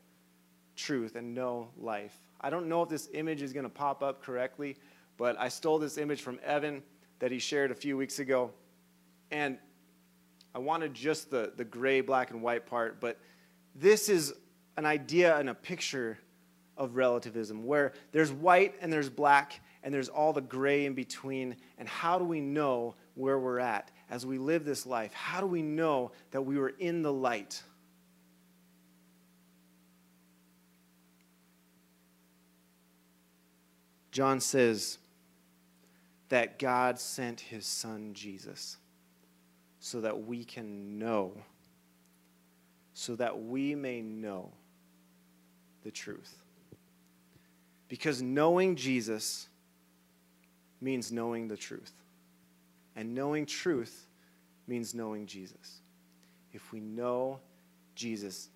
truth 0.80 1.16
and 1.16 1.34
know 1.34 1.70
life. 1.78 2.18
I 2.42 2.50
don't 2.50 2.68
know 2.68 2.82
if 2.84 2.90
this 2.90 3.10
image 3.14 3.42
is 3.42 3.54
going 3.54 3.66
to 3.66 3.70
pop 3.70 4.02
up 4.02 4.24
correctly, 4.24 4.78
but 5.18 5.38
I 5.40 5.50
stole 5.50 5.80
this 5.80 5.98
image 5.98 6.22
from 6.22 6.40
Evan 6.44 6.82
that 7.20 7.32
he 7.32 7.40
shared 7.40 7.72
a 7.72 7.76
few 7.76 7.98
weeks 7.98 8.20
ago. 8.20 8.52
And 9.32 9.58
I 10.56 10.60
wanted 10.60 10.94
just 10.94 11.30
the, 11.30 11.52
the 11.56 11.66
gray, 11.66 12.02
black, 12.02 12.32
and 12.32 12.42
white 12.42 12.66
part, 12.66 13.00
but 13.00 13.18
this 13.76 14.10
is 14.10 14.34
an 14.78 14.86
idea 14.86 15.38
and 15.38 15.50
a 15.50 15.54
picture 15.54 16.18
of 16.78 16.96
relativism 16.96 17.66
where 17.66 17.92
there's 18.14 18.32
white 18.32 18.76
and 18.82 18.92
there's 18.92 19.10
black 19.10 19.60
and 19.84 19.94
there's 19.94 20.10
all 20.10 20.34
the 20.34 20.42
gray 20.42 20.86
in 20.86 20.94
between. 20.94 21.56
And 21.78 21.88
how 21.88 22.18
do 22.18 22.26
we 22.26 22.42
know 22.42 22.96
where 23.16 23.38
we're 23.38 23.60
at 23.60 23.92
as 24.10 24.26
we 24.26 24.38
live 24.38 24.66
this 24.66 24.86
life? 24.86 25.14
How 25.14 25.42
do 25.42 25.48
we 25.48 25.62
know 25.62 26.12
that 26.32 26.42
we 26.42 26.58
were 26.58 26.74
in 26.80 27.02
the 27.02 27.14
light? 27.14 27.62
John 34.12 34.40
says 34.40 34.98
that 36.30 36.60
God 36.60 37.00
sent 37.00 37.40
his 37.40 37.66
son 37.66 38.14
Jesus 38.14 38.78
so 39.80 40.02
that 40.02 40.26
we 40.26 40.44
can 40.44 41.00
know, 41.00 41.34
so 42.94 43.16
that 43.16 43.42
we 43.42 43.76
may 43.76 44.02
know 44.02 44.52
the 45.84 45.92
truth. 45.92 46.36
Because 47.88 48.22
knowing 48.22 48.76
Jesus 48.76 49.48
means 50.82 51.12
knowing 51.12 51.48
the 51.48 51.58
truth. 51.58 51.92
And 52.96 53.16
knowing 53.16 53.46
truth 53.46 54.08
means 54.68 54.94
knowing 54.94 55.26
Jesus. 55.26 55.82
If 56.54 56.72
we 56.72 56.80
know 56.80 57.40
Jesus 57.96 58.50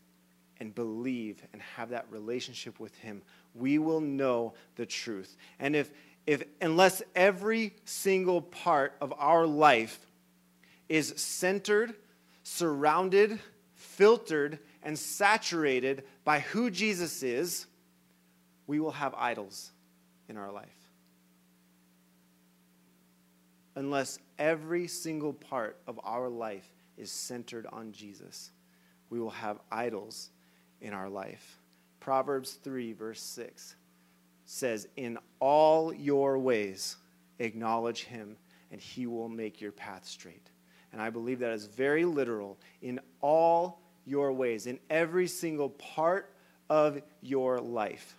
and 0.64 0.74
believe 0.74 1.44
and 1.52 1.62
have 1.62 1.90
that 1.90 2.06
relationship 2.10 2.80
with 2.80 2.96
him, 2.96 3.22
we 3.54 3.78
will 3.78 4.00
know 4.00 4.54
the 4.78 4.86
truth. 4.86 5.36
And 5.60 5.76
if, 5.76 5.92
if 6.26 6.42
unless 6.62 7.04
every 7.18 7.74
single 7.84 8.42
part 8.42 8.96
of 9.02 9.14
our 9.18 9.46
life 9.46 10.08
is 10.88 11.14
centered, 11.18 11.94
surrounded, 12.44 13.40
filtered, 13.76 14.58
and 14.84 14.98
saturated 14.98 16.06
by 16.24 16.40
who 16.40 16.72
Jesus 16.72 17.24
is, 17.24 17.66
we 18.66 18.80
will 18.80 18.92
have 18.92 19.14
idols 19.16 19.74
in 20.30 20.38
our 20.38 20.52
life. 20.52 20.70
Unless 23.76 24.18
every 24.40 24.88
single 24.88 25.34
part 25.34 25.78
of 25.88 26.00
our 26.06 26.30
life 26.30 26.72
is 26.96 27.12
centered 27.12 27.66
on 27.74 27.92
Jesus, 27.92 28.52
we 29.10 29.20
will 29.20 29.32
have 29.32 29.60
idols 29.70 30.30
in 30.84 30.94
our 30.94 31.10
life. 31.10 31.60
Proverbs 32.00 32.60
3, 32.64 32.94
verse 32.94 33.22
6 33.22 33.76
says, 34.46 34.88
In 34.98 35.18
all 35.40 35.94
your 35.94 36.38
ways 36.38 36.98
acknowledge 37.40 38.04
him, 38.04 38.36
and 38.72 38.80
he 38.80 39.08
will 39.08 39.30
make 39.30 39.62
your 39.62 39.72
path 39.72 40.06
straight. 40.06 40.52
And 40.92 41.02
I 41.02 41.10
believe 41.10 41.40
that 41.40 41.52
is 41.52 41.66
very 41.66 42.06
literal. 42.06 42.60
In 42.82 43.00
all 43.22 43.82
your 44.06 44.32
ways, 44.32 44.68
in 44.68 44.80
every 44.90 45.28
single 45.28 45.70
part 45.70 46.36
of 46.70 47.02
your 47.22 47.60
life. 47.60 48.16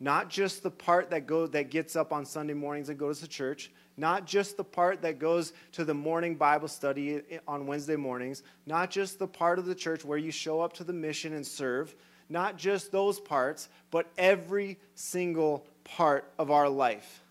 Not 0.00 0.28
just 0.28 0.62
the 0.62 0.70
part 0.70 1.10
that, 1.10 1.26
go, 1.26 1.46
that 1.46 1.70
gets 1.70 1.96
up 1.96 2.12
on 2.12 2.26
Sunday 2.26 2.54
mornings 2.54 2.88
and 2.88 2.98
goes 2.98 3.20
to 3.20 3.28
church, 3.28 3.70
not 3.96 4.26
just 4.26 4.56
the 4.56 4.64
part 4.64 5.02
that 5.02 5.18
goes 5.18 5.52
to 5.72 5.84
the 5.84 5.94
morning 5.94 6.34
Bible 6.34 6.68
study 6.68 7.22
on 7.46 7.66
Wednesday 7.66 7.96
mornings, 7.96 8.42
not 8.66 8.90
just 8.90 9.18
the 9.18 9.26
part 9.26 9.58
of 9.58 9.66
the 9.66 9.74
church 9.74 10.04
where 10.04 10.18
you 10.18 10.32
show 10.32 10.60
up 10.60 10.72
to 10.74 10.84
the 10.84 10.92
mission 10.92 11.32
and 11.32 11.46
serve, 11.46 11.94
not 12.28 12.56
just 12.56 12.90
those 12.90 13.20
parts, 13.20 13.68
but 13.90 14.10
every 14.18 14.78
single 14.94 15.66
part 15.84 16.30
of 16.38 16.50
our 16.50 16.68
life. 16.68 17.22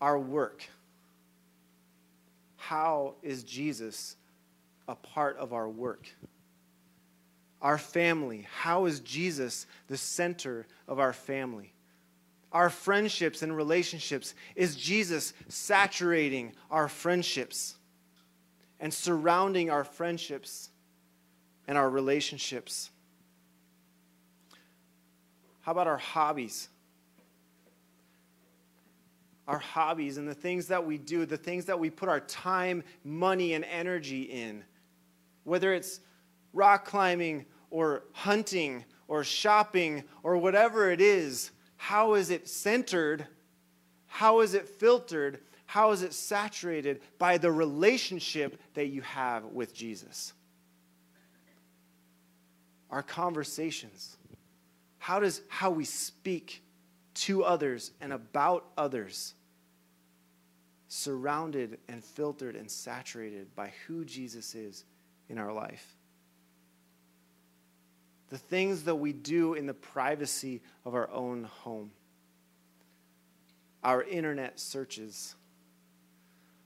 Our 0.00 0.18
work. 0.18 0.64
How 2.56 3.14
is 3.22 3.42
Jesus 3.42 4.16
a 4.86 4.94
part 4.94 5.36
of 5.36 5.52
our 5.52 5.68
work? 5.68 6.08
Our 7.60 7.78
family. 7.78 8.46
How 8.52 8.84
is 8.86 9.00
Jesus 9.00 9.66
the 9.88 9.96
center 9.96 10.66
of 10.86 10.98
our 10.98 11.12
family? 11.12 11.72
Our 12.52 12.70
friendships 12.70 13.42
and 13.42 13.56
relationships. 13.56 14.34
Is 14.54 14.76
Jesus 14.76 15.32
saturating 15.48 16.52
our 16.70 16.88
friendships 16.88 17.76
and 18.80 18.94
surrounding 18.94 19.70
our 19.70 19.84
friendships 19.84 20.70
and 21.66 21.76
our 21.76 21.90
relationships? 21.90 22.90
How 25.60 25.72
about 25.72 25.86
our 25.86 25.98
hobbies? 25.98 26.68
Our 29.46 29.58
hobbies 29.58 30.16
and 30.16 30.28
the 30.28 30.34
things 30.34 30.68
that 30.68 30.86
we 30.86 30.96
do, 30.96 31.26
the 31.26 31.36
things 31.36 31.66
that 31.66 31.78
we 31.78 31.90
put 31.90 32.08
our 32.08 32.20
time, 32.20 32.84
money, 33.04 33.52
and 33.52 33.64
energy 33.64 34.22
in. 34.22 34.64
Whether 35.44 35.74
it's 35.74 36.00
rock 36.52 36.84
climbing 36.84 37.46
or 37.70 38.04
hunting 38.12 38.84
or 39.06 39.24
shopping 39.24 40.04
or 40.22 40.36
whatever 40.36 40.90
it 40.90 41.00
is, 41.00 41.50
how 41.76 42.14
is 42.14 42.30
it 42.30 42.48
centered? 42.48 43.26
How 44.06 44.40
is 44.40 44.54
it 44.54 44.68
filtered? 44.68 45.40
How 45.66 45.92
is 45.92 46.02
it 46.02 46.12
saturated 46.12 47.00
by 47.18 47.38
the 47.38 47.52
relationship 47.52 48.60
that 48.74 48.86
you 48.86 49.02
have 49.02 49.44
with 49.44 49.74
Jesus? 49.74 50.32
our 52.90 53.02
conversations? 53.02 54.16
How 54.98 55.20
does 55.20 55.42
how 55.48 55.70
we 55.70 55.84
speak 55.84 56.62
to 57.14 57.44
others 57.44 57.92
and 58.00 58.12
about 58.12 58.64
others 58.76 59.34
surrounded 60.88 61.78
and 61.88 62.02
filtered 62.02 62.56
and 62.56 62.70
saturated 62.70 63.54
by 63.54 63.72
who 63.86 64.04
Jesus 64.04 64.54
is 64.54 64.84
in 65.28 65.38
our 65.38 65.52
life? 65.52 65.96
The 68.30 68.38
things 68.38 68.84
that 68.84 68.96
we 68.96 69.12
do 69.12 69.54
in 69.54 69.66
the 69.66 69.74
privacy 69.74 70.60
of 70.84 70.94
our 70.94 71.10
own 71.10 71.44
home, 71.44 71.90
our 73.82 74.02
internet 74.02 74.60
searches. 74.60 75.34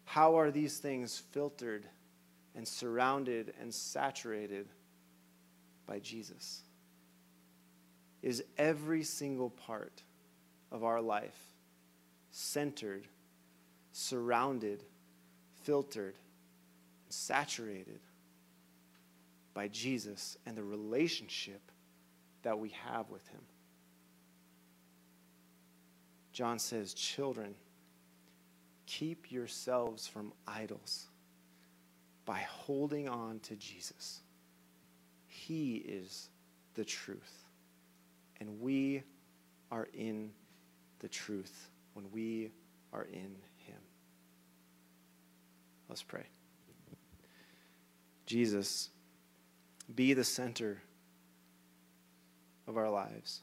How 0.05 0.38
are 0.38 0.51
these 0.51 0.79
things 0.79 1.22
filtered 1.31 1.87
and 2.55 2.66
surrounded 2.66 3.55
and 3.61 3.72
saturated 3.72 4.68
by 5.87 5.98
Jesus. 5.98 6.62
is 8.22 8.44
every 8.57 9.03
single 9.03 9.51
part 9.51 10.03
of 10.70 10.85
our 10.85 11.01
life 11.01 11.37
centered, 12.31 13.09
surrounded, 13.92 14.85
filtered, 15.64 16.14
saturated 17.09 18.01
by 19.55 19.69
Jesus 19.69 20.37
and 20.47 20.57
the 20.57 20.65
relationship 20.65 21.61
that 22.43 22.59
we 22.59 22.71
have 22.87 23.11
with 23.11 23.27
him. 23.29 23.41
John 26.33 26.59
says, 26.59 26.95
Children, 26.95 27.55
keep 28.87 29.31
yourselves 29.31 30.07
from 30.07 30.33
idols 30.47 31.09
by 32.25 32.38
holding 32.38 33.09
on 33.09 33.41
to 33.41 33.57
Jesus. 33.57 34.21
He 35.27 35.77
is 35.77 36.31
the 36.75 36.85
truth. 36.85 37.45
And 38.41 38.61
we 38.61 39.03
are 39.71 39.88
in 39.95 40.31
the 41.01 41.09
truth 41.09 41.71
when 41.95 42.11
we 42.12 42.51
are 42.93 43.05
in 43.05 43.37
Him. 43.57 43.79
Let's 45.88 46.03
pray. 46.03 46.25
Jesus, 48.27 48.91
be 49.95 50.14
the 50.14 50.25
center 50.25 50.83
of 52.66 52.77
our 52.77 52.90
lives. 52.90 53.40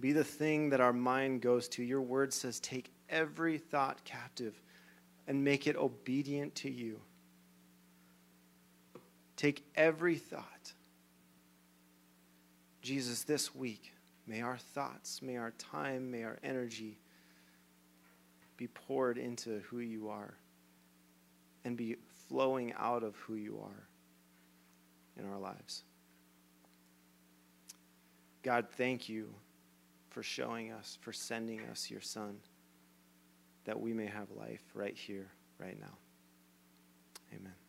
Be 0.00 0.12
the 0.12 0.24
thing 0.24 0.70
that 0.70 0.80
our 0.80 0.92
mind 0.92 1.42
goes 1.42 1.68
to. 1.70 1.82
Your 1.82 2.00
word 2.00 2.32
says, 2.32 2.58
take 2.60 2.90
every 3.08 3.58
thought 3.58 4.02
captive 4.04 4.60
and 5.28 5.44
make 5.44 5.66
it 5.66 5.76
obedient 5.76 6.54
to 6.56 6.70
you. 6.70 7.00
Take 9.36 9.64
every 9.74 10.16
thought. 10.16 10.72
Jesus, 12.82 13.24
this 13.24 13.54
week, 13.54 13.92
may 14.26 14.40
our 14.40 14.56
thoughts, 14.56 15.20
may 15.20 15.36
our 15.36 15.52
time, 15.52 16.10
may 16.10 16.24
our 16.24 16.38
energy 16.42 16.98
be 18.56 18.66
poured 18.66 19.18
into 19.18 19.60
who 19.68 19.78
you 19.78 20.08
are 20.08 20.34
and 21.64 21.76
be 21.76 21.96
flowing 22.28 22.72
out 22.78 23.02
of 23.02 23.16
who 23.16 23.34
you 23.34 23.60
are 23.62 23.89
in 25.20 25.30
our 25.30 25.38
lives. 25.38 25.84
God, 28.42 28.66
thank 28.76 29.08
you 29.08 29.28
for 30.08 30.22
showing 30.22 30.72
us, 30.72 30.98
for 31.00 31.12
sending 31.12 31.60
us 31.70 31.90
your 31.90 32.00
Son, 32.00 32.38
that 33.64 33.78
we 33.78 33.92
may 33.92 34.06
have 34.06 34.30
life 34.30 34.62
right 34.74 34.96
here, 34.96 35.30
right 35.58 35.78
now. 35.78 35.98
Amen. 37.32 37.59